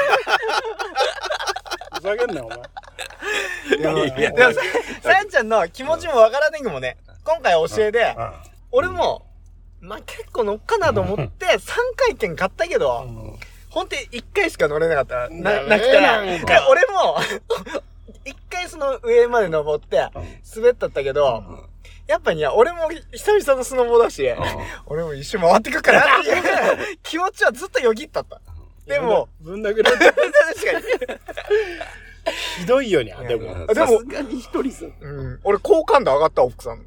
[1.97, 2.59] ふざけんなよ、お前。
[4.19, 4.31] え。
[4.31, 4.61] でもさ、
[5.03, 8.17] さやちゃんの気持ちもわからねえけどもね、今回教えで、
[8.73, 9.27] 俺も、
[9.81, 11.59] まあ、結構乗っかなと思って、3
[11.97, 13.07] 回券買ったけど、
[13.71, 13.89] ほん。
[13.89, 15.29] と1回しか乗れなかった。
[15.35, 15.79] な、な。
[15.79, 16.23] くてな。
[16.69, 17.17] 俺も、
[18.25, 20.09] 1回その上まで登って、
[20.55, 21.43] 滑ったったけど、
[22.07, 24.29] やっぱに、俺も久々のスノボだし、
[24.87, 28.41] 俺も一周回ってくかなっていう 気持ちはずっとよぎったった。
[28.87, 31.21] でも、ぶん殴られて確かに。
[32.61, 33.51] ひどいよにゃ、でも。
[33.69, 34.87] あでもさすがに一人さ。
[35.01, 36.85] うん、俺好感度上がった、奥さんの。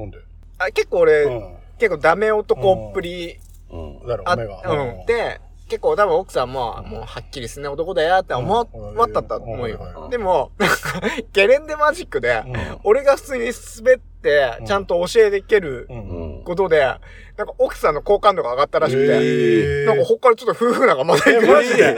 [0.00, 0.18] なんで？
[0.58, 1.56] あ結構俺、うん。
[1.78, 3.36] 結構ダメ男っぷり
[3.70, 4.06] うん。
[4.06, 4.62] だろ、あ、お前が。
[4.66, 5.06] うん。
[5.06, 8.66] で、結構多分奥さんも、もうはっきりすね男だよって思っ
[9.12, 10.08] たと思ううんよ。
[10.10, 11.00] でも、なんか、
[11.32, 15.92] ゲレンデマジックで、うん俺が普通に滑ってう、んちゃんと教えでけるう。
[15.94, 16.44] うんん。
[16.44, 21.96] ことで、なんか奥さんの好感度が上がったらしくて、なんかほっからちょっと夫婦仲まだえ、いマジで？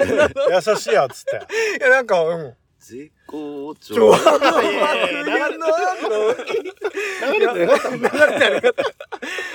[0.69, 1.81] 優しいやつって。
[1.81, 2.55] いや、なんか、うん。
[2.83, 4.11] 絶好調。
[4.11, 4.69] なんの流
[5.39, 6.43] れてなかったん
[7.23, 7.31] だ。
[7.33, 7.83] 流れてなかっ
[8.73, 8.83] た。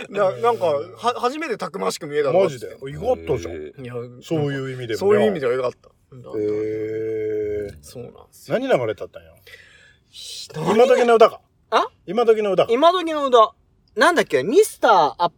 [0.09, 2.77] ななんか、は、初めてたくましく見えたマジで。
[2.87, 3.55] 意外とじゃん。
[3.55, 4.99] いや、そういう意味でも。
[4.99, 5.51] そういう意味では。
[5.51, 5.89] はよかった。
[5.89, 5.91] へ
[7.67, 7.73] え。
[7.81, 8.57] そうなんですよ。
[8.57, 9.29] 何流れたったんや
[10.55, 11.41] 何今時の歌か。
[11.69, 12.71] あ今時の歌か。
[12.71, 13.53] 今時の歌。
[13.95, 15.31] なんだっけミスターアッ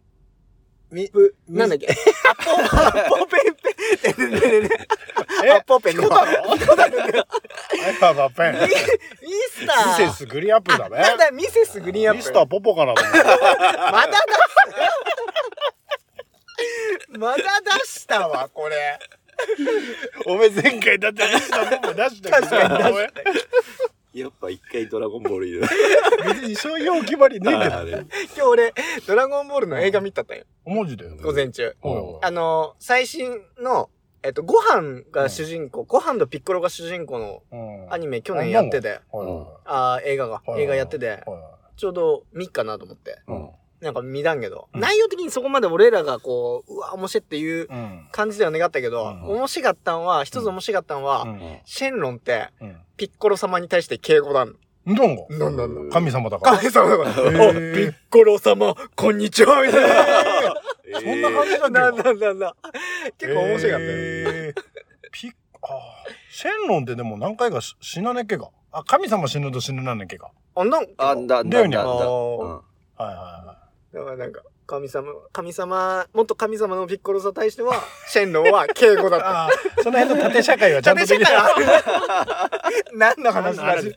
[1.12, 1.86] プ、なんだっけ？
[1.88, 1.90] ア
[2.32, 3.70] ッポ、アッポペンペ
[4.24, 4.30] ン。
[4.30, 4.76] ねねねねね
[5.44, 5.50] え？
[5.52, 6.02] アッポペンの。
[6.02, 6.14] ミア
[7.90, 8.54] イハバペン。
[8.54, 8.58] ミ
[9.50, 10.04] スター。
[10.04, 10.98] ミセスグリーンアップルだべ。
[10.98, 12.24] なんだ、ミセスグリーンアップル。
[12.24, 13.14] ミスターポポかなまだ出
[17.12, 17.18] す。
[17.18, 18.98] まだ出したわ、これ。
[20.26, 23.12] お前前回だってミスターポポ出した確かに出し
[24.12, 25.62] やっぱ一回ドラゴンボールいる。
[26.24, 27.98] 別にそういうお決まりねえけど。
[27.98, 28.04] 今
[28.34, 28.74] 日俺、
[29.06, 30.44] ドラゴンボールの映画見たったんよ。
[30.66, 31.76] マジで午前中。
[31.82, 32.18] うん。
[32.22, 33.88] あの、最新の、
[34.22, 37.92] えっと、ご飯が主人公、ご飯とピッコロが主人公のうん。
[37.92, 39.00] アニメ去年やってて、
[39.64, 40.42] あー映画が。
[40.44, 41.22] は、い映画やってて、
[41.76, 43.50] ちょうど3日なと思って、うん
[43.80, 44.80] なんか見たんけど、うん。
[44.80, 48.08] 内容的にそこまで俺らがこう、うわ、面白いっていううん。
[48.12, 49.22] 感じでは願ったけど、うん。
[49.36, 51.58] 面白かったんは、一つ面白かったんは、うん。
[51.64, 52.76] シェンロンって、うん。
[52.96, 54.54] ピッコロ様に対して敬語なん
[54.86, 56.58] どんごなんなんなん神様だから。
[56.58, 60.54] 神様だから、ピッコロ様、こんにちはみたいな。
[61.00, 61.66] そんな感じだ。
[61.66, 62.54] っけなんなんなんなん。
[63.18, 63.90] 結構面白かったよ。
[63.90, 64.62] えー。
[65.12, 65.30] ピッ、
[65.62, 66.10] あー。
[66.30, 68.50] シェンロンってでも何回かし死なねっけか？
[68.72, 70.30] あ、神様死ぬと死ぬなんねっけか？
[70.54, 71.86] あ、なんあ、か、だ、だだ、だ。
[71.86, 72.62] は
[73.00, 73.56] いはいは
[73.92, 77.74] だからなんか、神様、神様、もっと神様のピッコロさに対しては、
[78.08, 79.20] シェンロンは敬語だい。
[79.20, 79.50] った。
[79.82, 81.40] その辺の縦社会はちゃんと縦できない。
[81.40, 82.74] 社会ある。
[82.96, 83.96] 何の話だい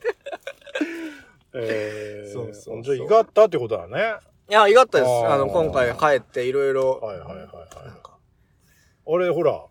[1.56, 4.16] えー、そうそうじゃあ、意外ったってことだね。
[4.48, 5.10] や、意外ったです。
[5.26, 6.98] あの、今回帰っていろいろ。
[7.00, 7.48] はいはいはいはい。
[7.86, 8.18] なんか、
[9.04, 9.64] 俺、ほら、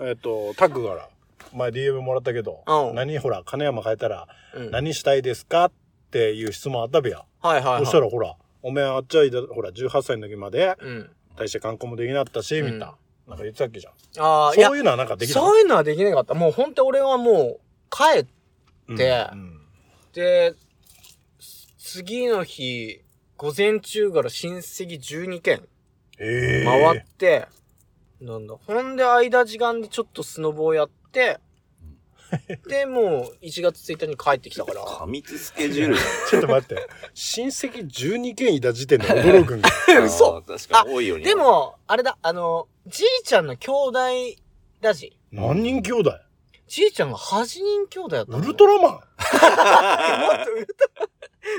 [0.00, 1.08] えっ、と、タッグから、
[1.52, 5.72] 前 DM もらったけど、うん何、ほら、金山変えたら、うん何したいですかっ
[6.10, 7.24] ていう質問あったべや。
[7.40, 7.84] はいはいはい。
[7.84, 11.10] そしたら、ほら、おめえあっちゃいだ、ほら、18歳の時まで、うん。
[11.36, 12.96] 大して観光もできなかったし、うんみたいな。
[13.28, 13.92] なんか言ってたっけじゃん。
[14.18, 16.32] ああ、そう、いうのはなんかできたそういうのはできなかった。
[16.32, 17.60] もう本当俺はもう、
[17.90, 18.26] 帰っ
[18.88, 19.60] うんてうん
[20.12, 20.54] て、
[21.78, 23.02] 次の日、
[23.36, 25.62] 午前中から親戚12軒
[26.18, 27.46] ええ回って、
[28.20, 28.56] なんだ。
[28.66, 31.38] ほんで間時間でちょっとスノボをやって、
[32.68, 34.84] で、もう1月1日に帰ってきたから。
[34.84, 35.96] 過密スケジュール
[36.30, 36.88] ちょっと待って。
[37.14, 39.74] 親戚12件いた時点で驚くんだよ。
[40.00, 40.04] だ。
[40.04, 41.18] 嘘確かに多いよ。
[41.18, 43.98] で、も、あれだ、あの、じいちゃんの兄弟
[44.80, 45.18] だじ。
[45.32, 46.20] 何人兄弟？
[46.66, 49.00] じいちゃんが8人兄弟だったウルトラマンもっ
[50.44, 51.06] とウルトラ、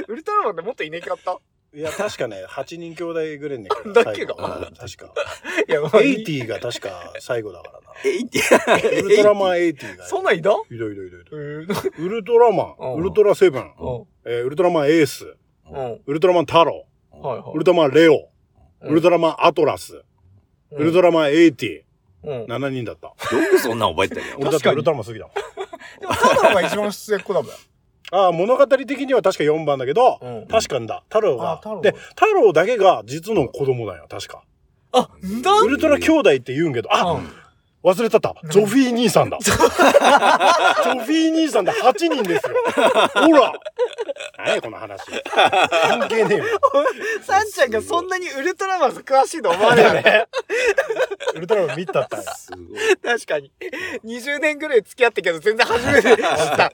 [0.08, 1.40] ウルトラマンってもっといねかった
[1.76, 3.70] いや、確かね、 8人兄弟ぐらいね。
[3.94, 5.14] だっけが確か。
[5.68, 7.80] いや、まあ80が確か最後だからな。
[8.06, 8.40] えいって。
[9.02, 10.06] ウルトラマン80が。
[10.06, 10.50] そんなんいた？
[10.52, 11.38] いろいろいろいろ。
[11.38, 12.06] うん。
[12.06, 13.70] ウルトラマうんン、ウルトラセブン、うん。
[14.26, 15.36] えーウルトラマンエース、
[15.70, 16.02] うん。
[16.06, 17.52] ウルトラマンタロはいはい。
[17.56, 18.14] ウルトラマンレオ、
[18.82, 20.02] うんウルトラマンアトラス、
[20.72, 21.82] ウルトラマン80、
[22.24, 22.44] うん。
[22.46, 23.08] 7人だった。
[23.08, 23.14] よ
[23.50, 24.38] くそんなん覚えてたよ。
[24.40, 25.36] 俺だってウルトラマン好きだもん。
[26.02, 27.52] でも、太郎が一番末っ子だもん。
[28.12, 31.04] ああ、物語的には確か4番だけど、うん確かにだ。
[31.10, 31.82] 太郎があ太郎。
[31.82, 34.44] で、太郎だけが実の子供だよ、確か。
[34.92, 35.10] あ、
[35.42, 37.28] だウルトラ兄弟って言うんけど、あ、うん
[37.86, 38.34] 忘れたった。
[38.50, 39.38] ゾフィー兄さんだ。
[39.46, 42.56] ゾフィー兄さんで8人ですよ。
[43.14, 43.54] ほら
[44.40, 45.04] 何やこの話。
[45.88, 46.46] 関係ねえよ。
[47.22, 50.26] サンちゃんがそんなにウルトラマン詳しいと思わないよね。
[51.36, 52.34] ウルトラマン見たったんや。
[52.34, 52.98] すごい。
[53.04, 53.52] 確かに。
[54.04, 56.18] 20年ぐらい付き合ったけど全然初めて知っ
[56.58, 56.72] た。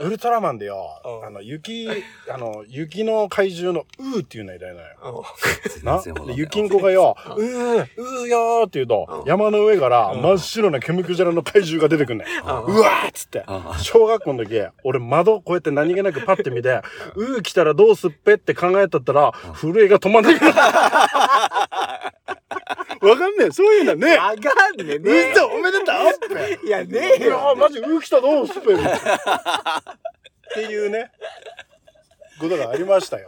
[0.00, 1.88] ウルトラマンでよう、んあの、雪、
[2.28, 4.74] あの、雪の怪獣のウーっていうのいたよ。
[5.82, 12.28] な全然わかんな雪んこがよ、うー、うーよーって言うと、山の上から真っ白な煙くじゃらの怪獣が出てくんねん。
[12.44, 12.50] う
[12.80, 13.78] わーっつってあ。
[13.82, 16.80] 小学校の時、俺窓こうやって何気なくパッて見て、
[17.14, 20.34] うー来たらどうすっぺって考えとったら、震えが止まんない
[23.06, 24.16] わかんねえ、そういうのね。
[24.16, 25.32] あがんねね。
[25.32, 26.66] 嘘おめでとう。
[26.66, 27.54] いや、ねえいやよ。
[27.56, 28.76] マジ、うー来たどうすっぺっ
[30.54, 31.10] ていうね、
[32.40, 33.26] ことがありましたよ。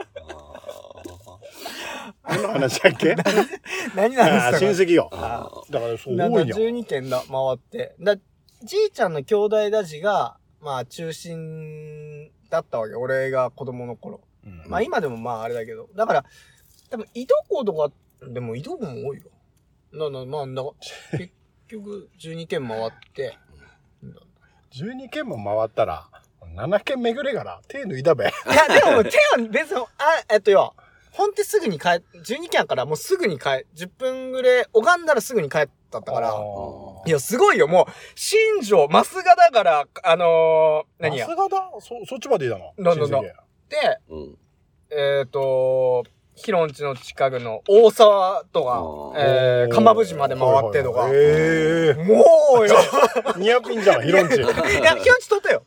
[2.25, 3.15] 何の話だっけ？
[3.95, 5.09] 何なんあー親ですか戚よ。
[5.13, 6.57] あだからそう多いよ。
[6.57, 7.95] 12軒だ、回って。
[8.01, 8.17] だ、
[8.63, 12.95] じいちゃんの兄弟だじが、まあ中心だったわけ。
[12.95, 14.21] 俺が子供の頃。
[14.45, 15.89] うんまあ今でもまああれだけど。
[15.95, 16.25] だから、
[16.91, 17.93] 多分いとことか、
[18.27, 19.25] でもいとこも多いよ。
[19.93, 20.63] な、な、まあ、だ？
[21.19, 21.33] 結
[21.69, 23.37] 局12軒回って、
[24.73, 26.09] 12軒も回ったら、
[26.57, 28.25] 7軒巡れから手抜いたべ。
[28.25, 29.87] いや、でも、手は別に、あ、
[30.31, 30.75] えっとよ、
[31.13, 31.89] ほんってすぐに帰、
[32.25, 36.35] 12軒からもうすぐに帰、10分ぐらい、拝んだらすぐに帰ったったから、
[37.07, 41.27] いや、すごいよ、もう、新庄、増賀だから、あのー、何や？
[41.27, 41.33] さ。
[41.33, 41.71] すがだ？
[41.81, 42.73] そ、そっちまでいいだの？
[42.77, 43.33] なんだなんで、
[44.09, 44.39] うん。
[44.91, 46.05] えっ、と、
[46.35, 51.01] ヒロンチの近くの大沢とか、えー、鎌淵まで回ってとか。
[51.01, 52.77] はいはいはいへもうよ。
[53.37, 53.41] え。
[53.41, 54.37] ニアピンじゃん、ヒロンチ。
[54.37, 54.47] いや、
[54.95, 55.65] ヒロンチ取ったよ。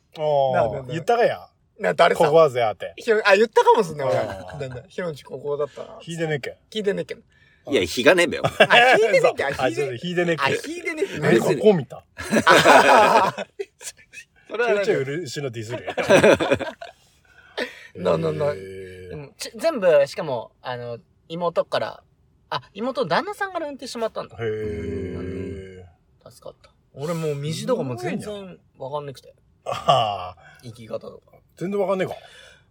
[0.87, 1.50] 言ったかや。
[1.81, 2.35] な、誰さここ。
[2.37, 2.93] はぜあって。
[2.97, 4.17] ヒロあ、言ったかもすんね、俺。
[4.17, 5.99] あなんだ、ヒロンチここだったな。
[6.05, 6.57] 引いてねっけ。
[6.69, 7.21] 聞いてねっけど。
[7.69, 8.43] いや、日がねえべよ。
[8.45, 10.43] あ、聞いてねっけ、あ、あ、聞いちょってとねあ、引いてねっけ。
[10.43, 11.19] 聞いてねっけ。
[11.19, 12.05] 何ここ見た
[14.49, 15.93] それはちょいちょい嬉のディスるや
[17.99, 18.03] ん。
[18.03, 22.03] なななでもち全部、しかも、あの、妹から、
[22.49, 24.35] あ、妹の旦那さんから運転してもらったんだ。
[24.37, 25.85] へえ。
[26.29, 26.71] 助かった。
[26.93, 29.33] 俺もう道とかも全然わかんなくて。
[29.65, 31.37] ああ、行き方とか。
[31.57, 32.15] 全然わかんねえか。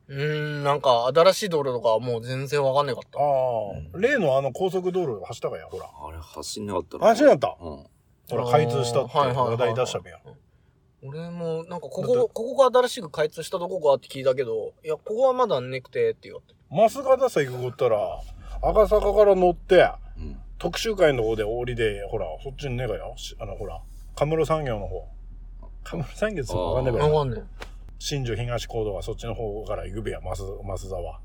[0.09, 3.19] うーん、なんか、新しい道路とかはもう全然わかんなかった。
[3.19, 5.87] ああ、例のあの高速道路走ったかや、ほら。
[5.87, 7.65] あれ、走んなかった走んなかった？
[7.65, 7.87] うん。
[8.31, 10.19] ほら、開通したってはいはいはいはい話題出したべや。
[11.03, 16.61] 俺も、なんか、こだってこ、ここが新しく開通したとこかって聞いたけど、いや、ここはまだねくてって言われて。
[16.91, 18.21] 増形さ行くこったら、
[18.63, 20.41] 赤坂から乗って、うん。
[20.59, 23.15] 特集会の方で降りで、ほら、そっちにねえかよ。
[23.17, 23.81] しあの、ほら、
[24.15, 25.09] カムロ産業の方。
[25.83, 27.09] カムロ産業ってわかんねえべや。
[27.09, 27.43] わかんね
[28.03, 31.21] 新庄東高度はそっちの方から行くべや、増、増沢。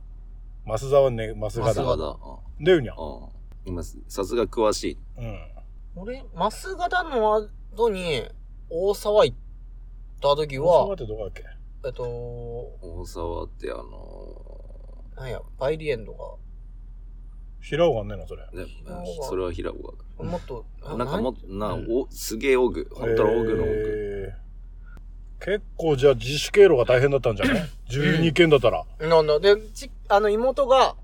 [0.68, 1.96] 増沢ね、増沢だ。
[1.96, 2.18] だ。
[2.62, 2.94] だよにゃ。
[2.94, 3.30] うん。
[3.66, 4.98] 今、さすが詳しい。
[5.18, 5.24] うん。
[5.24, 5.56] え。
[5.96, 8.28] 俺、増型の後に、
[8.70, 9.38] 大沢行っ
[10.22, 11.44] た時増沢はっ、てどこだっけ？
[11.86, 13.86] えっと、大沢って、あの
[15.16, 16.36] なんや、バイリエンドが、
[17.62, 18.44] 平尾がんねえの、それ。
[18.54, 18.68] ー、ね
[19.22, 19.82] それは平子
[20.18, 20.26] が。
[20.26, 22.90] もっと、なんかもっと、な、うんお、すげえオグ。
[22.94, 24.34] 本当のオグのオグ。
[25.42, 28.84] えー結構じゃあ自主経路が大変だったんじゃない ?12 件だったら。
[29.00, 29.40] なんだ。
[29.40, 30.96] で、ち、あの、妹が、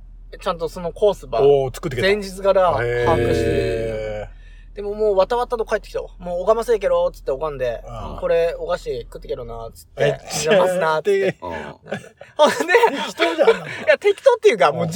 [0.41, 2.07] ちゃんとそのコースば、おお作ってきた。
[2.07, 4.29] 前日から把へ握して
[4.73, 6.09] でももうわたわたと帰ってきたわ。
[6.17, 11.37] もう拝ませえけろ、つって拝んで、あこれお菓子食ってけろな、つって、邪魔すな、つって。
[11.41, 11.51] うん。
[12.37, 12.73] ほんで、
[13.05, 13.49] 一人じゃん。
[13.49, 13.53] い
[13.87, 14.91] や、適当っていうか、うんもう12、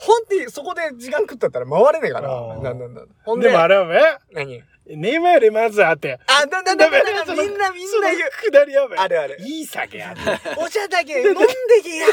[0.00, 2.30] ほんってそこで時間食ったったら回れねえから。
[2.30, 3.08] うんなんなんなん。
[3.24, 4.00] ほんで、でもあれはね、
[4.32, 4.62] 何？
[4.88, 6.20] ねまれまずあって。
[6.26, 8.30] あ、だ、だ、だ、だ、だ、みんなみんな言う。
[8.44, 8.96] くだりやべ。
[8.96, 9.36] あるある。
[9.40, 10.40] いい酒やね。
[10.56, 11.40] お茶だけ飲んで
[11.82, 12.06] けや。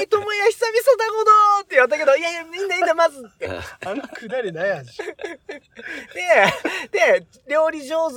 [0.00, 1.30] いいともや、久々だほど
[1.62, 3.48] って言ったけど、いやいや、みんないいんだ、まずって。
[3.48, 4.98] で、あのくだりないやし。
[6.92, 8.16] で、料理上手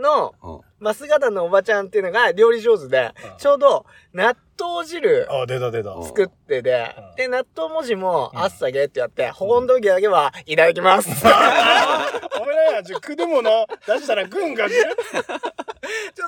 [0.00, 0.60] のうん。
[0.80, 3.38] マスガダのおばちゃんっていうのが料理上手で、うん。
[3.38, 3.84] ちょうど
[4.14, 5.90] 納豆汁あ、出た出た。
[5.90, 8.40] うん作っててうん、で、納豆文字も、うん。
[8.40, 11.08] あっさげってやって、保温時だけは、いただきます。
[11.08, 11.28] ちょ
[12.40, 13.66] お前らや、ちょ、食うもの？
[13.86, 14.82] 出したら食うんかじう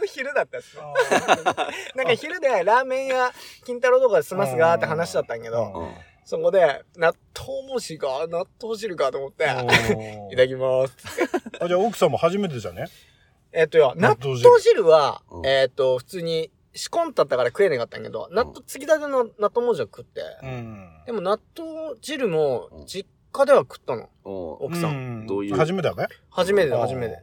[0.01, 0.95] ど昼だったんですよ。
[1.95, 3.33] なんか昼でラーメン屋、
[3.65, 5.95] 金太郎とかで済ますがって話だったんやけうど、うん。
[6.25, 9.45] そこで、納豆文字が、納豆汁かと思って、
[10.31, 10.97] いただきます。
[11.61, 12.87] あ、じゃあ奥さんも初めてじゃね？
[13.53, 21.03] えっとよ、納納豆汁豆汁はう、んえっと、普通に仕込んだったから食えなかったんやけど、納豆、継ぎたての納豆文字は食って、うん。
[21.07, 24.09] でも納豆汁も実家では食ったの。
[24.25, 25.25] お奥さん。
[25.25, 25.57] んどういう？
[25.57, 26.07] 初めてだべ？
[26.31, 27.23] 初めてだ、初めて。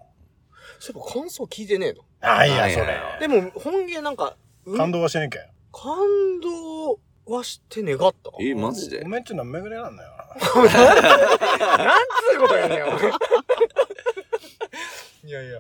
[0.80, 2.04] そういえば感想聞いてねえの。
[2.22, 3.00] あ、いや、それ。
[3.20, 5.42] でも、本芸なんか、う感動はしてねえけん。
[5.72, 5.98] 感
[6.42, 7.00] 動
[7.36, 8.32] はして願った？
[8.40, 9.02] え、マジで？
[9.04, 10.64] おめんちゅうのはめぐれなんだよ な
[11.96, 12.00] ん
[12.32, 13.10] つうことやねん、お前
[15.26, 15.60] いやいや。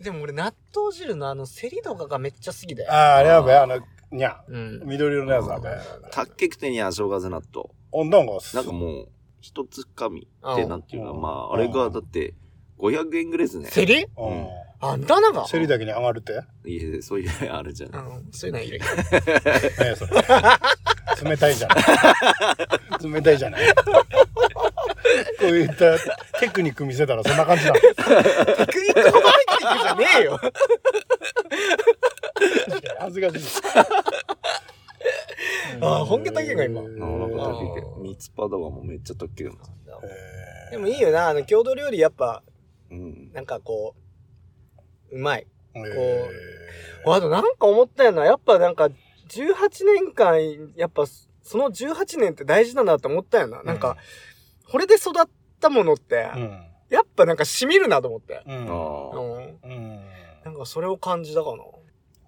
[0.00, 2.92] でも俺、納豆汁のあの、セリとかがめっちゃ好きでな。。
[2.92, 3.78] ああ、あれやべ、あの、
[4.10, 4.82] にゃ、うん。
[4.84, 5.70] 緑色のやつだべ。
[6.10, 7.68] たっけくてには正月納豆。
[7.92, 9.08] おなんか、なんかもう、
[9.40, 12.34] 一つかみってうんなんていうか、うんまあ、あれがだって、
[12.78, 13.68] 500円ぐらいですね。
[13.70, 14.02] セリ？
[14.04, 14.08] う
[14.80, 15.44] あんたなんか？
[15.44, 15.46] ん。
[15.46, 16.32] セリだけに上がるって？
[16.68, 17.86] いやそういう、あるじゃ。
[17.86, 18.84] うんん、そういうのはいるけ
[19.78, 21.30] 何やそれ。
[21.30, 21.78] 冷たいじゃない。
[23.12, 23.62] 冷たいじゃない。
[25.38, 25.98] こういった
[26.40, 27.74] テクニック見せたらそんな感じなの。
[27.74, 27.80] ど。
[28.66, 30.40] テクニックホバイティックじゃねえよ。
[33.00, 33.62] 恥ずかしい。
[35.80, 39.44] あ本家だけが今なんかあだけー三つパだがもうめっちゃたっけ
[40.70, 42.42] でもいいよな、あの、郷土料理やっぱ、
[42.90, 43.32] うん。
[43.32, 43.94] なんかこ
[45.10, 45.46] う、うまい。
[45.74, 46.30] へ
[47.06, 48.88] あとなんか思ったよな、やっぱなんか、
[49.28, 51.04] 18年間、やっぱ、
[51.42, 53.62] その18年って大事だなって思ったよな。
[53.62, 53.96] なんか、
[54.70, 55.28] これで育っ
[55.60, 56.66] たものって、ーうん。
[56.88, 58.42] やっぱなんか染みるなと思って。
[58.46, 58.56] うん。
[58.56, 58.60] う
[59.40, 59.58] ん。
[59.62, 60.06] うん。
[60.44, 61.62] なんかそれを感じたかな。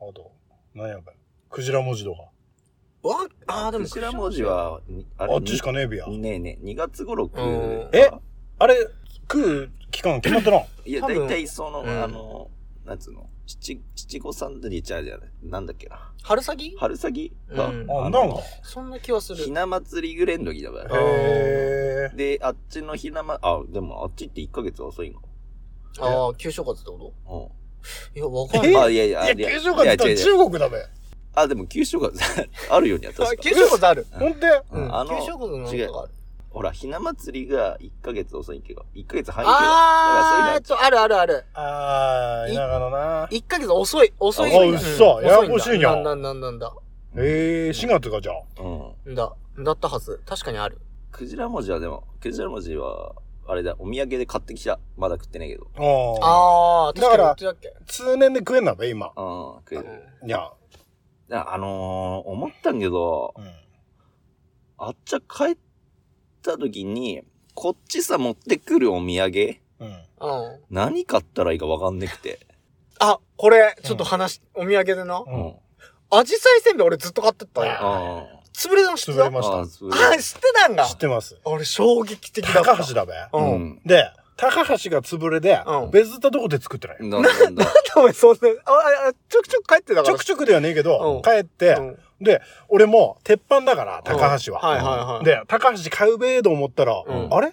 [0.01, 0.33] あと、
[0.75, 1.03] 何やべ。
[1.51, 2.23] クジラ文字とか。
[3.03, 6.07] わ、あーでも、クジラ文字は、にああっちしかねえびや。
[6.07, 7.91] にねえねえ、2月頃食う。
[7.93, 8.11] え
[8.59, 8.77] あれ、
[9.31, 10.63] 食う期間決まってな。
[10.85, 12.51] いや、多分大体その、うんあの、
[12.89, 15.29] なんつうの、七、七五三でちゃうじゃない。
[15.43, 16.11] なんだっけな。
[16.23, 18.39] 春先春先が、うんあ、のなんか。
[18.63, 19.45] そんな気はする。
[19.45, 20.97] ひな祭りぐらいの時だから。
[20.99, 22.17] へえ。
[22.17, 25.21] で、あっちのひなま、あ、でもあっちって1ヶ月遅いの。
[26.01, 27.53] ああ、旧正月ってこうと
[28.17, 28.73] いや、わかんない。
[28.73, 28.77] え？
[28.77, 30.87] あ、いやいや、いや、九州がったら中国だべ。
[31.35, 32.11] あ、でも九州が
[32.73, 33.31] あるようには確か。
[33.33, 34.07] あ旧正月ある。
[34.13, 34.95] ほんで、うん。
[34.95, 36.13] あの旧正月のある。
[36.59, 41.45] ほら、ひな祭りが1ヶ月遅いけど、1ヶ月半あー、えだからっと、あるあるある。
[41.55, 43.27] あー、田舎のな。
[43.31, 44.53] 1ヶ月遅い、遅い。
[44.53, 46.73] あうん嘘ややこしいんや遅なんだ、なんだ、なんだ。
[47.17, 48.43] ええ、4月がじゃあ。
[48.57, 49.13] そうん。
[49.13, 50.21] んだ、だったはず。
[50.27, 50.81] 確かにある。
[51.13, 53.15] クジラ文字はでも、クジラ文字は、
[53.47, 54.81] あれだ、お土産で買ってきた。
[54.97, 55.69] まだ食ってないけど。
[55.77, 56.89] ああ。
[56.89, 59.07] あー、だから確かに売って通年で食えんなべ、今。
[59.07, 59.13] うん、
[59.59, 59.85] 食える。
[59.85, 59.93] たっ
[60.23, 60.51] けいや。
[61.31, 63.45] ああのー、思ったんけど、うん。
[64.79, 65.57] あっちゃ帰っ
[66.43, 67.23] た時に、
[67.55, 69.57] こっちさ持ってくるお土産？
[69.81, 69.87] うん。
[69.89, 70.53] うん。
[70.53, 70.61] うん。
[70.71, 72.39] 何買ったらいいかわかんなくて。
[73.01, 75.19] あ、これ、ちょっと話、お土産でな。
[75.21, 75.55] ううんん。
[76.11, 77.73] アジサイせんべい俺ずっと買ってったよ。
[77.79, 78.91] あ潰れた？
[78.91, 79.67] の知ってた潰れましたあ。
[79.67, 81.39] そうあ、知ってたんだ知ってます。
[81.45, 82.77] 俺衝撃的だった。
[82.77, 83.13] 高橋だべ。
[83.13, 83.39] う。
[83.39, 83.81] うんん。
[83.85, 86.97] で、高橋が潰れでうん、別ったとこで作ってない。
[87.01, 87.67] なんだなんだ。
[87.97, 90.07] お前そんな、あ、あ、ちょくちょく帰ってたから。
[90.07, 94.61] ちょくちょくではねえけうん、ど帰ってう、んで、俺も鉄板だから、高橋は。
[94.61, 97.53] はいはいはい。、で、高橋買うべーと思ったら、うんあれ？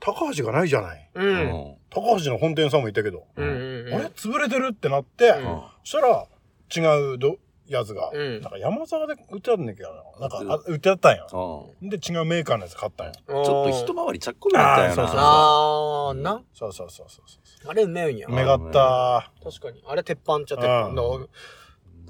[0.00, 1.10] 高橋がないじゃない。
[1.14, 1.24] う。
[1.24, 1.76] うんん。
[1.88, 3.94] 高橋の本店さんも言ったけど、うんうんうん。
[3.94, 4.04] あれ？
[4.06, 6.26] 潰れてるってなって、うんそしたら、
[6.74, 7.36] 違うど
[7.68, 11.70] やつが、うんなんか山沢で売ってあるんだけどな、なんかあ売ってあったんよ。
[11.80, 11.88] うん。
[11.88, 13.12] で、違うメーカーのやつ買ったんよ。
[13.12, 14.90] ちちょっと一回りちゃっこくなったよな。
[14.90, 16.42] あーそうそうあー、な。
[16.52, 17.28] そうそうそうそう
[17.64, 18.32] そあれうめえんやう。。
[18.32, 19.84] めがった確かに。
[19.86, 21.02] あれ鉄板っちゃ鉄板だ。
[21.02, 21.28] うん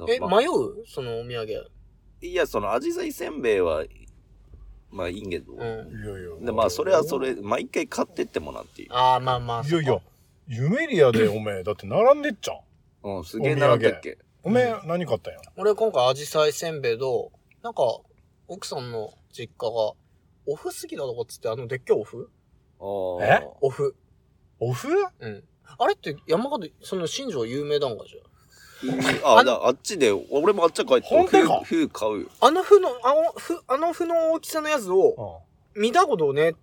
[0.08, 0.86] え、まあ迷う？
[0.86, 1.70] そのお土産。
[2.22, 3.84] いや、その、アジサイせんべいは、
[4.90, 5.54] まあいいんけど。
[5.54, 5.58] うん。
[5.58, 6.46] いやいや。
[6.46, 8.88] で、まあ、それはそれ、毎回買ってってもらっていう。
[8.92, 9.66] あー、まあまあ。
[9.66, 10.00] いやいや、
[10.46, 12.60] ユメリアでおめえ、だって並んでっちゃん。
[13.16, 14.18] うん、すげえ習ったっけ。
[14.44, 15.40] おめえ、何買ったんや？
[15.56, 17.82] 俺今回アジサイせんべいと、なんか、
[18.48, 19.94] 奥さんの実家が、
[20.46, 22.30] オフすぎだとかっつって、あの、でっけえオフ？
[22.78, 23.48] あーえ？
[23.60, 23.96] オフ。
[24.60, 24.88] オフ？
[25.20, 25.44] うん。
[25.78, 28.18] あれって山形、その新庄有名だんかじゃ
[29.24, 31.62] あ、だあっちで、俺もあっちゃ帰って、本当か？
[31.64, 32.28] 風買うよ。
[32.40, 35.42] あのふの、あのふ、あのふの大きさのやつを、
[35.76, 36.54] う見たことね、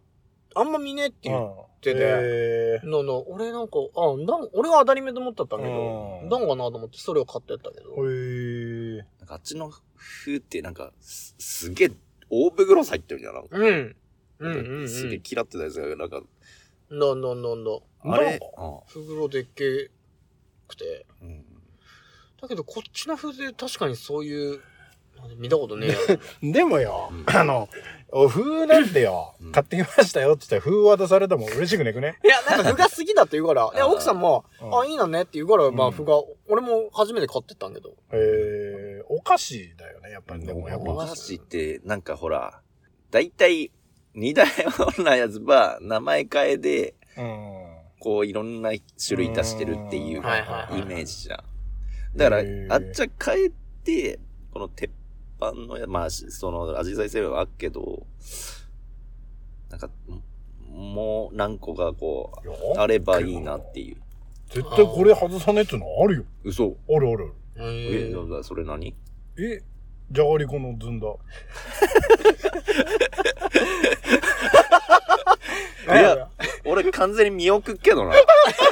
[0.56, 1.32] あんま見ねえってん。
[1.32, 1.50] 言う。
[1.82, 7.96] ててえのの、俺なんか、あ、なん、俺は当たり前と思ったんだけどう、んなんかなと思ってそれを買ってったけど。
[7.96, 8.98] ー。
[8.98, 9.06] へえ。
[9.20, 11.92] なんかあっちの風ってなんか、すすげえ、
[12.30, 13.34] 大袋入ってるじゃん。
[13.36, 13.96] なんかうん。
[14.40, 14.90] うんうんうん。
[14.90, 16.22] すげえ嫌ってたやつが、なんか、
[16.90, 17.72] なんだなんだなんだ。
[18.02, 18.30] あれ？
[18.32, 19.90] なんか、うんふぐろでっけえ。
[20.68, 21.06] くて。
[21.22, 21.46] うん
[22.42, 24.60] だけど、こっちの風で確かにそういう、
[25.38, 25.98] 見たことねえや
[26.54, 27.68] でもよ、うんあの、
[28.12, 32.18] お風なんてよ、うん買ってきましたよって言って風渡されても嬉しくねくね？
[32.24, 36.14] いや、なんか風が好きだって言うから、 いや、奥さんも、うんあ、いいのねって言うから、まあ、うん風が、
[36.48, 37.94] 俺も初めて買ってったんけど。
[38.12, 40.46] えー、お菓子だよね、やっぱり。
[40.46, 40.92] でもやっぱ。
[40.92, 42.62] お菓子って、なんかほら、
[43.12, 43.72] だいたい
[44.14, 44.48] 似たよ
[44.98, 47.66] うなやつは名前変えで、うん。
[48.00, 48.72] こういろんな
[49.06, 51.44] 種類足してるっていううんはいはいはいイメージじゃん。
[52.16, 53.52] だからあっちゃ変え
[53.84, 54.20] て、
[54.52, 54.92] この鉄
[55.38, 58.06] 板のや、まあ、しその、アジサイ成分はあるけど、
[59.70, 59.90] なんか、
[60.68, 63.98] もう何個かこう、よあればいいなっていう。
[64.50, 66.24] 絶対これ外さねえってのあるよ。
[66.44, 67.34] 嘘あるある。
[67.58, 68.96] え、えなんだそれ何？
[69.38, 69.62] え、
[70.12, 71.08] じゃがりこのずんだ。
[75.90, 76.30] いや、
[76.66, 78.16] 俺完全に見送っけどな。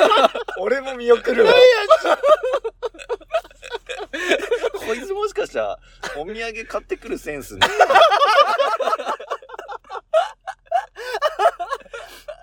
[0.61, 1.53] 俺も見送るわ。
[4.87, 5.79] こいつもしかしたら、
[6.15, 7.67] お土産買ってくるセンスね。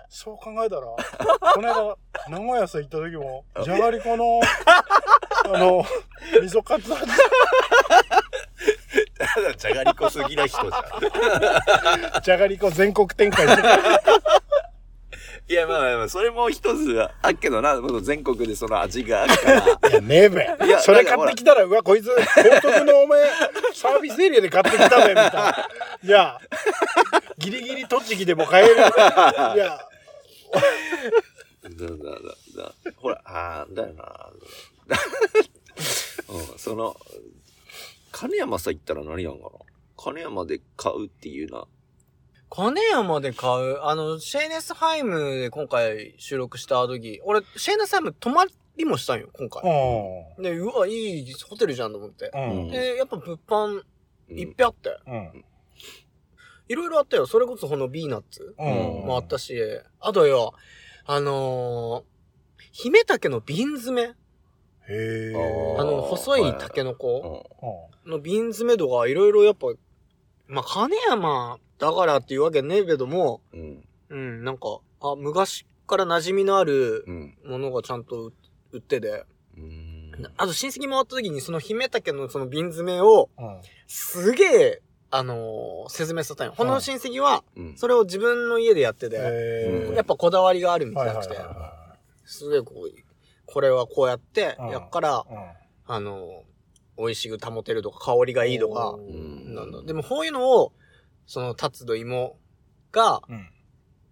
[0.07, 1.97] そう考えたら、この間、
[2.29, 4.41] 名古屋さ行った時も、じゃがりこの、
[5.45, 5.83] あの、
[6.39, 7.03] 味噌カツ味、
[9.17, 12.21] ただ、じゃがりこすぎな人じゃん。
[12.21, 13.69] じゃがりこ全国展開してる。
[15.47, 19.89] いや、まあまあまあ、それも一つあっけどな、全国でその味があるから。
[19.91, 20.79] いや、ねえべいや。
[20.79, 22.09] それ買ってきたら、うわ、こいつ、
[22.61, 23.23] 高速のお前、
[23.73, 25.67] サービスエリアで買ってきたべ、みたいな。
[26.03, 26.39] いや、
[27.37, 28.75] ギリギリ栃木でも買える。
[28.75, 28.89] いや、だ
[29.59, 29.79] だ
[31.69, 32.09] だ
[32.57, 34.31] だほら、ああ、だよな。
[36.27, 36.95] うん、その、
[38.11, 39.49] 金山さ行ったら何やんかな？
[39.97, 41.65] 金山で買うっていうな。
[42.49, 48.45] 金山で買う、あの、シェーネスハイムで今回収録した時、俺、シェーネスハイム泊ま
[48.77, 49.63] りもしたんよ、今う回。
[50.39, 50.43] ん。
[50.43, 52.31] で、うわ、いいホテルじゃんと思って。
[52.33, 52.69] うん。
[52.69, 53.81] で、やっぱ物販
[54.29, 54.97] うんいっぺんあって。
[55.07, 55.45] うん。
[56.67, 57.25] いろいろあったよ。
[57.27, 58.65] それこそこのビーナッツうん。
[59.05, 59.55] もあったし、
[59.99, 60.53] あとよ、
[61.05, 64.13] あのー、姫竹の瓶詰めへ
[64.89, 65.33] え。
[65.77, 67.45] あーあの、細いタケノうコ
[68.05, 69.67] んの瓶詰め度がいろいろやっぱ、
[70.47, 73.83] まあ、金山だからっていうわけねえけども、うん。
[74.09, 77.37] うん、なんか、あ、昔から馴染みのあるうん。
[77.45, 78.33] ものがちゃんと売
[78.71, 79.23] 売ってて、
[79.57, 80.11] うん。
[80.37, 83.61] あと親戚回った時にその姫竹のその瓶詰めを、うん。
[83.87, 84.81] すげえ、
[85.11, 86.53] あのー説明させたんよ。
[86.57, 87.77] この親戚は、うん。
[87.77, 89.93] それを自分の家でやってて、へえ。
[89.95, 92.91] やっぱこだわりがあるみたはいいなくて、はいはすげえこう、
[93.45, 95.25] これはこうやってうんやっから。
[95.87, 96.54] あのー
[96.97, 99.81] 美味しく保てるとか、香りがいいとかう、んなんだ。
[99.83, 100.73] でもこういうのを、
[101.27, 102.37] その、達と芋
[102.91, 103.49] がうん。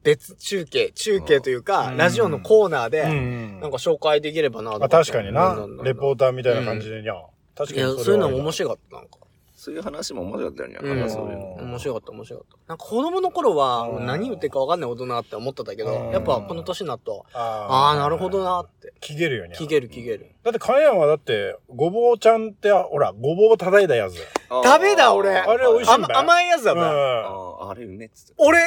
[0.04, 3.60] 別中継、中継というか、うんラジオのコーナーで、うん。
[3.62, 5.56] なんか紹介できればなと思あって確かにな。
[5.84, 7.14] レポーターみたいな感じでにゃ。
[7.56, 9.20] 確かにいや、れはそういうのも面白かった、なんか。
[9.64, 10.80] そういう話も面白かったよね。
[10.82, 11.46] うんなんかそういうの。
[11.56, 12.58] 面白かった、面白かった。
[12.68, 18.94] なんか子供の頃はうん何言ってるか分かんない大人って思ってたけどうん、やっぱこの年になると、あああ、なるほどなって。
[19.00, 19.58] 聞けるよにゃ。
[19.58, 20.36] 聞ける聞ける。
[20.44, 24.16] だって、金山はだって、ごぼうちゃんって、ほら、ごぼう叩いたやつ。
[24.64, 26.80] ダメだ俺あれ美味しいんだ甘甘いやつだうん。
[26.80, 26.84] ね。
[26.86, 28.34] ああれうめえっつって。
[28.38, 28.60] 俺、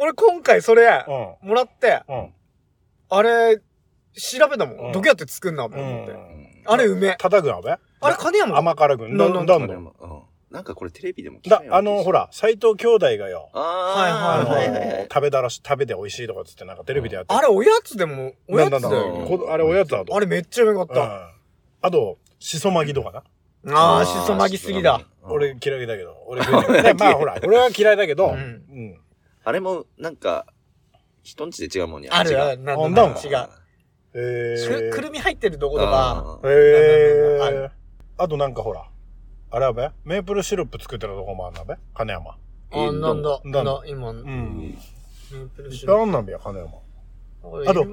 [0.00, 1.04] 俺今回それ、
[1.42, 2.02] うもらって、ん。
[2.08, 2.32] うん。
[3.10, 3.58] あれ、
[4.14, 4.72] 調べたも。
[4.74, 6.12] うんんどうやって作んなとう思って。
[6.12, 6.62] ん。
[6.66, 7.16] あれうめえ。
[7.18, 7.70] 叩くのべ
[8.00, 9.16] あれ金山甘辛くん。
[9.16, 15.02] ななだんだんだあれもうんなんかこれテレビでも聞いだたような気があの、ほら、斎藤兄弟がよ、ああのあ、はいはいはいはい。
[15.12, 19.12] 食べだらし、食べて美味しいとかっつって、なんかテレビでやってあれおやつでも、おやつだなんだよ。
[19.12, 20.14] なんだこあれおやつだと。
[20.16, 21.30] あれめっちゃうまかっうん。
[21.82, 23.22] あと、しそ巻きとかな。
[23.70, 23.76] た。
[23.78, 24.96] ああ、しそ巻きすぎだ。。
[24.96, 26.16] うん俺嫌いだけど。
[26.26, 29.00] 俺 食えないでまあほら、俺は嫌いだけど、ううんん。
[29.44, 30.46] あれも、なんか、
[31.22, 33.48] 人んちで違うもんにあるある、あなんなんかだ違う。
[34.14, 37.70] えくくるみ入ってるとことか、あえあるー。
[38.16, 38.86] あとなんかほら、
[39.50, 39.90] あれはべ？
[40.04, 41.76] メープルシロップ作ってるとこもあんなべ？
[41.94, 42.36] 金山。
[42.70, 44.78] あ、なんだ、なんだな、今、うメん。
[45.32, 46.70] ープルシロッぱいあんなんべや、金山。
[47.42, 47.64] プ。
[47.68, 47.86] あと。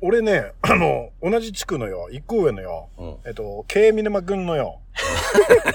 [0.00, 3.16] 俺ね、あの、同じ地区のよ、一個上のよ、うん。
[3.26, 4.80] えっと、ケイミネマ君のよ、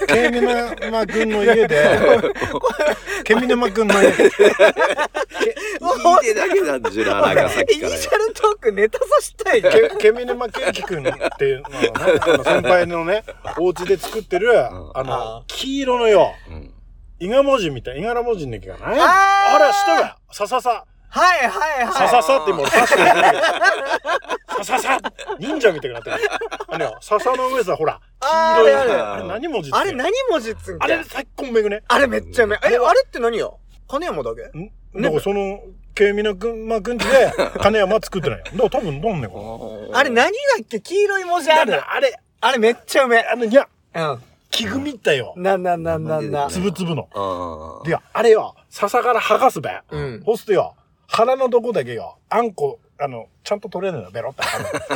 [0.08, 1.98] ケイミネマ君の家で、
[3.24, 4.28] ケイミネマ君の家、聞い
[6.22, 7.96] てだけなんじゃな、なんかさっイニきから。
[7.96, 9.70] シャルトークネタさしたいね。
[9.70, 11.90] ケケミネマケーキ君っていうのがね、
[12.20, 13.24] あの先輩のね、
[13.58, 16.70] お家で作ってる、ああの、黄色のよ、うん。
[17.20, 18.96] 伊賀文字みたい、伊賀文字の木がな。
[18.96, 19.56] いあー。
[19.56, 20.84] あれ、下が、さささ、
[21.14, 21.92] はいはいはい。
[21.92, 25.00] さささって今俺確かに言ってるさささ
[25.38, 26.16] 忍者みたいになってる。
[26.66, 28.26] あれよ、笹の上さ、ほら、黄
[28.62, 28.74] 色い。
[28.74, 31.84] ああれあれ何文字あれ何文字っつんあれ最高めぐね。
[31.86, 32.72] あれめっちゃうめえ。
[32.72, 35.60] え、あれって何よ金山だけんだかその、
[35.94, 44.18] ケミのくんまくんちで金山作ってないよだから多分どんねんこあれ何だっけ黄色い文字あるあれあれめっちゃうめあのいやうん
[44.50, 47.08] 木組みったよなんなんなんなんつぶつぶの
[47.84, 50.74] であれよ笹から剥がすべうんそうすとよ
[51.14, 52.18] 腹のとこだけよ。
[52.28, 54.10] あんこあのちゃんと取れるのよ。
[54.10, 54.42] ベロって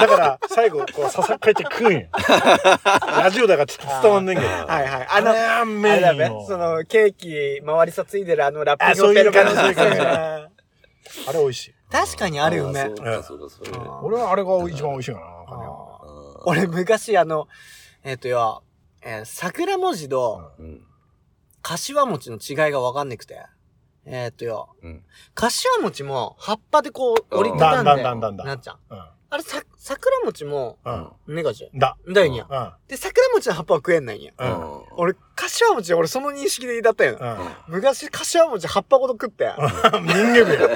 [0.00, 2.06] だから最後こう笹かいて食うんよ。
[3.06, 4.48] ラジオだからちょっと伝わんねんけど。
[4.48, 5.06] はいはい。
[5.10, 6.28] あのあれだべ。
[6.28, 11.74] ンのそのケーキ周りさついてるあのラッあプに乗ってるそういう感じ あれ美味しい。
[11.90, 12.90] 確かにあるよね。
[12.96, 15.26] そうかそうかそうかあ俺はあれが一番美味しいかな。
[16.46, 17.48] 俺昔あの
[18.04, 18.62] えっとよ
[19.02, 20.84] えー桜文字とうん。
[21.62, 23.38] 柏餅の違いがわかんなくて
[24.10, 24.68] えっとよ。
[24.82, 25.04] うん。
[25.34, 28.44] 柏餅も葉っぱでこう折りたたんでだんだんだんだんだ。
[28.44, 29.04] んなっちゃううん。
[29.32, 30.90] あれさ桜餅もう
[31.32, 31.34] ん。
[31.36, 31.96] ねがじだ。
[32.12, 32.56] だよにゃうん。
[32.56, 32.72] うん。
[32.88, 34.32] で桜餅の葉っぱは食えんないんや。
[34.38, 34.82] うん。
[34.96, 37.18] 俺柏餅俺その認識でだったよ
[37.68, 39.52] 昔柏餅葉っぱごと食って。
[39.56, 40.68] 人間部や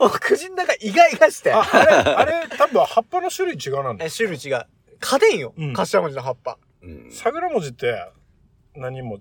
[0.00, 1.52] 俺口の中イガイガして。
[1.52, 4.04] ああれあれ多分葉っぱの種類違うなんだ。
[4.04, 4.66] え種類違う。
[5.00, 5.54] 家電よ。
[5.56, 5.72] うん。
[5.72, 6.58] 柏餅の葉っぱ。
[6.82, 7.08] うん。
[7.10, 8.10] 桜文字って
[8.76, 9.18] 何も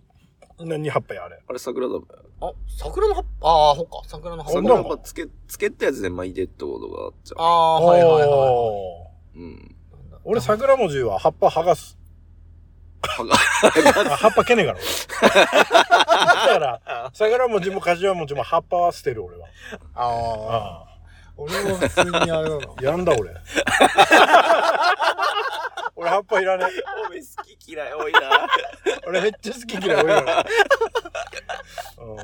[0.60, 1.40] 何葉っぱやあれ？
[1.48, 2.06] あれ桜だべ
[2.42, 3.48] あ桜の葉っぱ？
[3.48, 4.02] ああほっか。
[4.08, 4.60] 桜の葉っぱ。
[4.60, 9.40] 桜桜やっぱつけつけたやつで巻いてってことがあっちゃああはいはいはいおー。
[9.40, 9.76] ううん。
[10.26, 11.98] 俺桜文字は葉っぱ剥がす。
[13.02, 13.36] はが
[14.14, 14.80] あ葉っぱけねえから。
[14.80, 19.48] 俺だから桜文字も柏文字も葉っぱは捨てる俺は。
[19.96, 20.93] あああ
[21.36, 23.32] 俺も普通にあれだなあやんだ俺。
[25.96, 26.68] 俺葉っぱいらねえ。
[27.08, 27.26] おめ好
[27.58, 28.48] き嫌い多いな。
[29.08, 30.46] 俺めっちゃ好き嫌い多いから。
[32.00, 32.16] うん。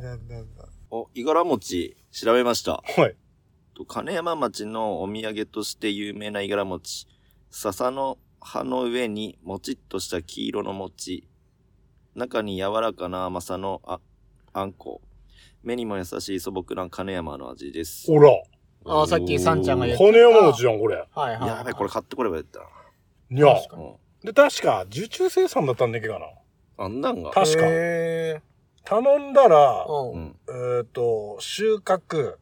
[0.00, 2.82] なんなんだお五十嵐餅調べました。
[2.84, 3.16] はい。
[3.74, 7.08] と金山町のお土産として有名な五十嵐餅。
[7.50, 11.28] 笹の葉の上にもちっとした黄色の餅。
[12.14, 14.00] 中に柔らかな甘さのあ
[14.52, 15.00] あんこ
[15.62, 18.06] 目にも優しい素朴な金山の味です。
[18.10, 18.30] ほら。
[18.86, 20.96] あーさっきさんちゃんが言っ骨山餅じゃんこれ。
[20.96, 22.62] はいはいやべこれ買ってこればよかっ
[23.30, 23.54] いや。
[23.54, 23.90] 確かたな
[24.24, 26.26] で確か受注生産だったんだっけかな。
[26.26, 27.30] うんあんなんが？
[27.30, 27.58] 確か。
[27.66, 28.40] へ
[28.84, 30.36] 頼んだらーうん。
[30.46, 30.78] うん。
[30.78, 32.36] えっ、と収穫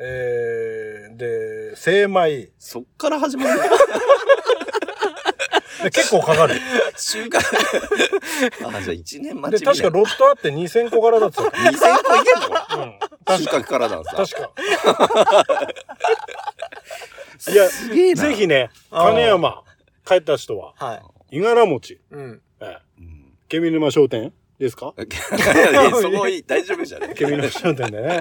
[0.00, 2.50] えー、で精米。
[2.58, 3.58] そっから始まる
[5.82, 6.54] で結構かかる
[6.96, 7.40] 収穫あ
[8.82, 9.82] じゃあ1年待でちみたいな。
[9.82, 12.92] 確かロットあって2000個からだったよ、2000個いけんの？
[13.32, 14.50] うん、収穫からなんさ確か。
[17.52, 18.22] いやすげえな。
[18.22, 19.10] ぜひねあー。
[19.12, 19.62] 金山
[20.06, 20.94] 帰った人はは
[21.30, 21.38] い。
[21.38, 22.40] 五十嵐餅、うん。
[22.60, 22.78] ええ。
[22.98, 23.24] うん。
[23.48, 24.92] ケミ沼商店ですか？
[24.98, 25.02] い
[25.74, 28.20] や そこいい大丈夫じゃねケミ沼商店でね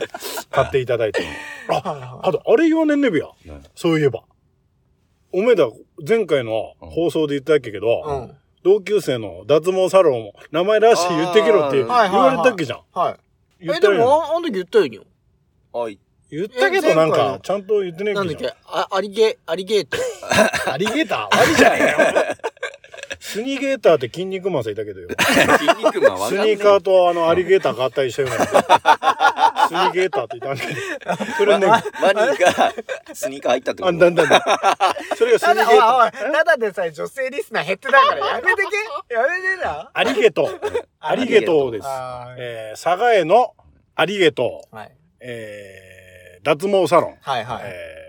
[0.51, 1.24] 買っていただいて。
[1.70, 4.22] あはあとあれ言わねんねびやうんそういえば
[5.32, 5.69] おめえだ
[6.07, 8.38] 前回の放送で言ったっけけど、いうん。
[8.63, 12.82] 同級生の脱毛サロンも名前らしい言ってけろって言われたっけじゃん。
[12.93, 13.65] はい。
[13.65, 13.93] 言ったよ。
[13.93, 14.99] えでもああの時言ったよに。
[15.73, 15.99] あい。
[16.30, 18.51] 言ったけどなんかちゃんと言ってねえなんだっけじゃん。
[18.51, 18.57] け？
[18.67, 19.97] あアリゲアリゲート。
[20.71, 21.38] アリゲーター？
[21.38, 22.36] ワニじゃねえよ。
[23.19, 25.09] スニゲーターって筋肉マンさんいたけどよ。
[25.57, 26.55] 筋肉マンわかんねえ。
[26.55, 28.38] スニーカーとあのアリゲーターが合体したような。
[29.68, 31.34] スニゲーターっていたんだけど。
[31.38, 32.74] それね、ワニが
[33.13, 34.41] スニーカー入ったってこあとんだんだんだん。
[35.15, 36.32] それがスニただおいゲータおいー。
[36.34, 38.63] ただでさえ女性リスナー減ってたからやめて
[39.07, 40.61] け やめてなアリゲトウ。
[40.99, 41.88] アリゲトウ です。
[41.88, 43.53] あーえー、佐賀への
[43.95, 44.76] アリゲトウ。
[44.76, 47.18] はいえー、脱毛サロン。
[47.22, 48.07] はいはいえー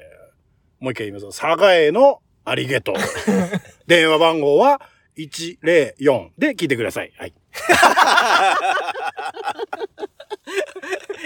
[0.80, 1.32] もう一回言いますよ。
[1.32, 2.94] 佐賀へのありげとう。
[3.88, 4.80] 電話番号は
[5.18, 7.12] 104で聞いてください。
[7.18, 7.34] はい。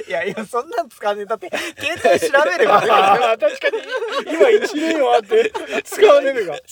[0.09, 1.27] いやいやそんなん使わねえ。
[1.27, 2.81] だって携帯調べれば。
[3.39, 3.79] 確かに、
[4.27, 5.53] 今1年はあって。
[5.85, 6.59] 使わねえのが。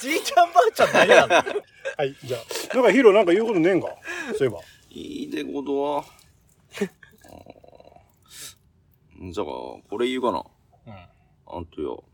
[0.00, 1.26] じいちゃんばあちゃんだけだ。
[1.26, 1.30] もん
[1.96, 2.40] はい、じゃあ。
[2.74, 3.88] なんかヒロなんか言うことねえんか？
[4.36, 4.60] そういえば。
[4.90, 6.04] いいでごどは。
[9.20, 10.44] うんじゃあこれ言うかな。
[11.48, 11.66] あん。
[11.66, 12.04] とよ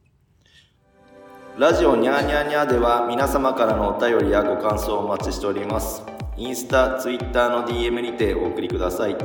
[1.57, 6.03] ラジオにゃーニャーニャーでは皆様からのお便りやご感想をお待ちしております。
[6.37, 9.17] インスタ、ツイッターの DM にてお送りください。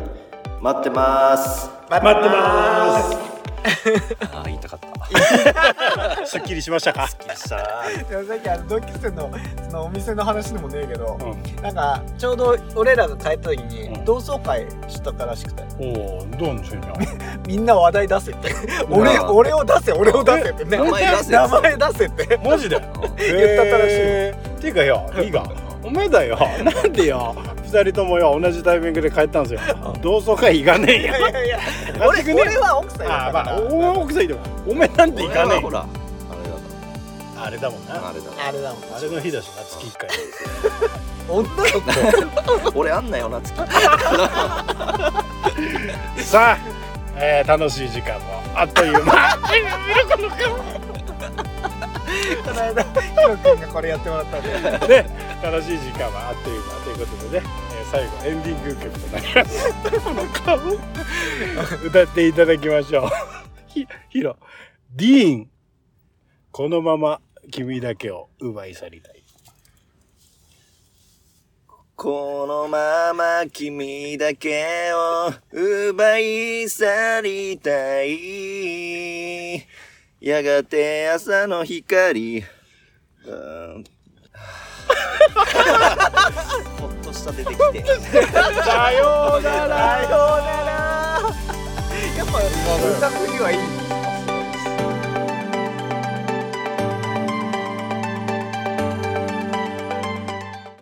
[0.61, 1.71] 待ってます。
[1.89, 3.28] 待ってます。
[4.33, 4.87] ああ言いたかった。
[4.87, 6.31] ーす。
[6.31, 7.07] すっきりしましたか？
[7.07, 7.15] し
[7.49, 7.57] た。
[8.09, 9.29] でもさっきあの同級生の
[9.69, 11.61] そのお店の話でもねえけど、うん。
[11.63, 14.05] なんかちょうど俺らが帰った時にうん。
[14.05, 15.63] 同窓会しとったらしくて。
[15.79, 15.83] お
[16.19, 16.83] おどうなんしょうに
[17.47, 18.53] みんな話題出せって。
[18.89, 20.65] 俺俺を出せ俺を出せって。
[20.65, 22.05] ね名前出せ名前出せ？
[22.05, 22.39] って。
[22.43, 22.75] マジで？
[22.79, 24.57] 言ったったらしいえー。
[24.57, 25.43] っていうかよ、いいか。
[25.83, 26.37] おめえだよ。
[26.63, 27.35] なんでよ。
[27.71, 29.59] 二人ともよ、同じタイミングで帰ったんですよ。
[30.01, 31.03] 同窓会行かねえ。
[31.03, 31.17] や。
[31.17, 31.59] いやいや
[32.07, 35.61] 俺俺は奥さんやからまあ、お前奥さんいても、おめえなんで行かねえよ。
[35.61, 35.85] ほら
[37.41, 37.93] あれだもんな。
[37.95, 40.09] あれだあれだもんあれの日だしな、月一回。
[41.29, 43.53] 女の子俺あんなよな月
[46.23, 46.57] さあ、
[47.15, 49.37] えー楽しい時間もあっという間。
[49.37, 50.88] こ の
[52.45, 54.87] 間ヒロ君がこれやってもらったんで。
[54.87, 55.05] で
[55.41, 59.73] 楽しい時間はあっという間ということでね、えー最後エンディング曲となります。
[60.03, 60.57] この顔
[61.87, 63.09] 歌っていただきましょう。
[63.67, 64.37] ひヒロ。
[64.91, 65.49] ディーン
[66.51, 67.19] このまま
[67.51, 69.23] 君だけを奪い去りたい。
[71.95, 79.65] このまま君だけを奪い去りたい。
[80.21, 82.39] やがて朝の光。
[82.39, 83.83] う ん
[86.79, 87.83] ほっとした出てきて。
[88.25, 90.71] さようならさようなら
[92.17, 92.39] やっぱ
[92.97, 93.88] 歌振りはいい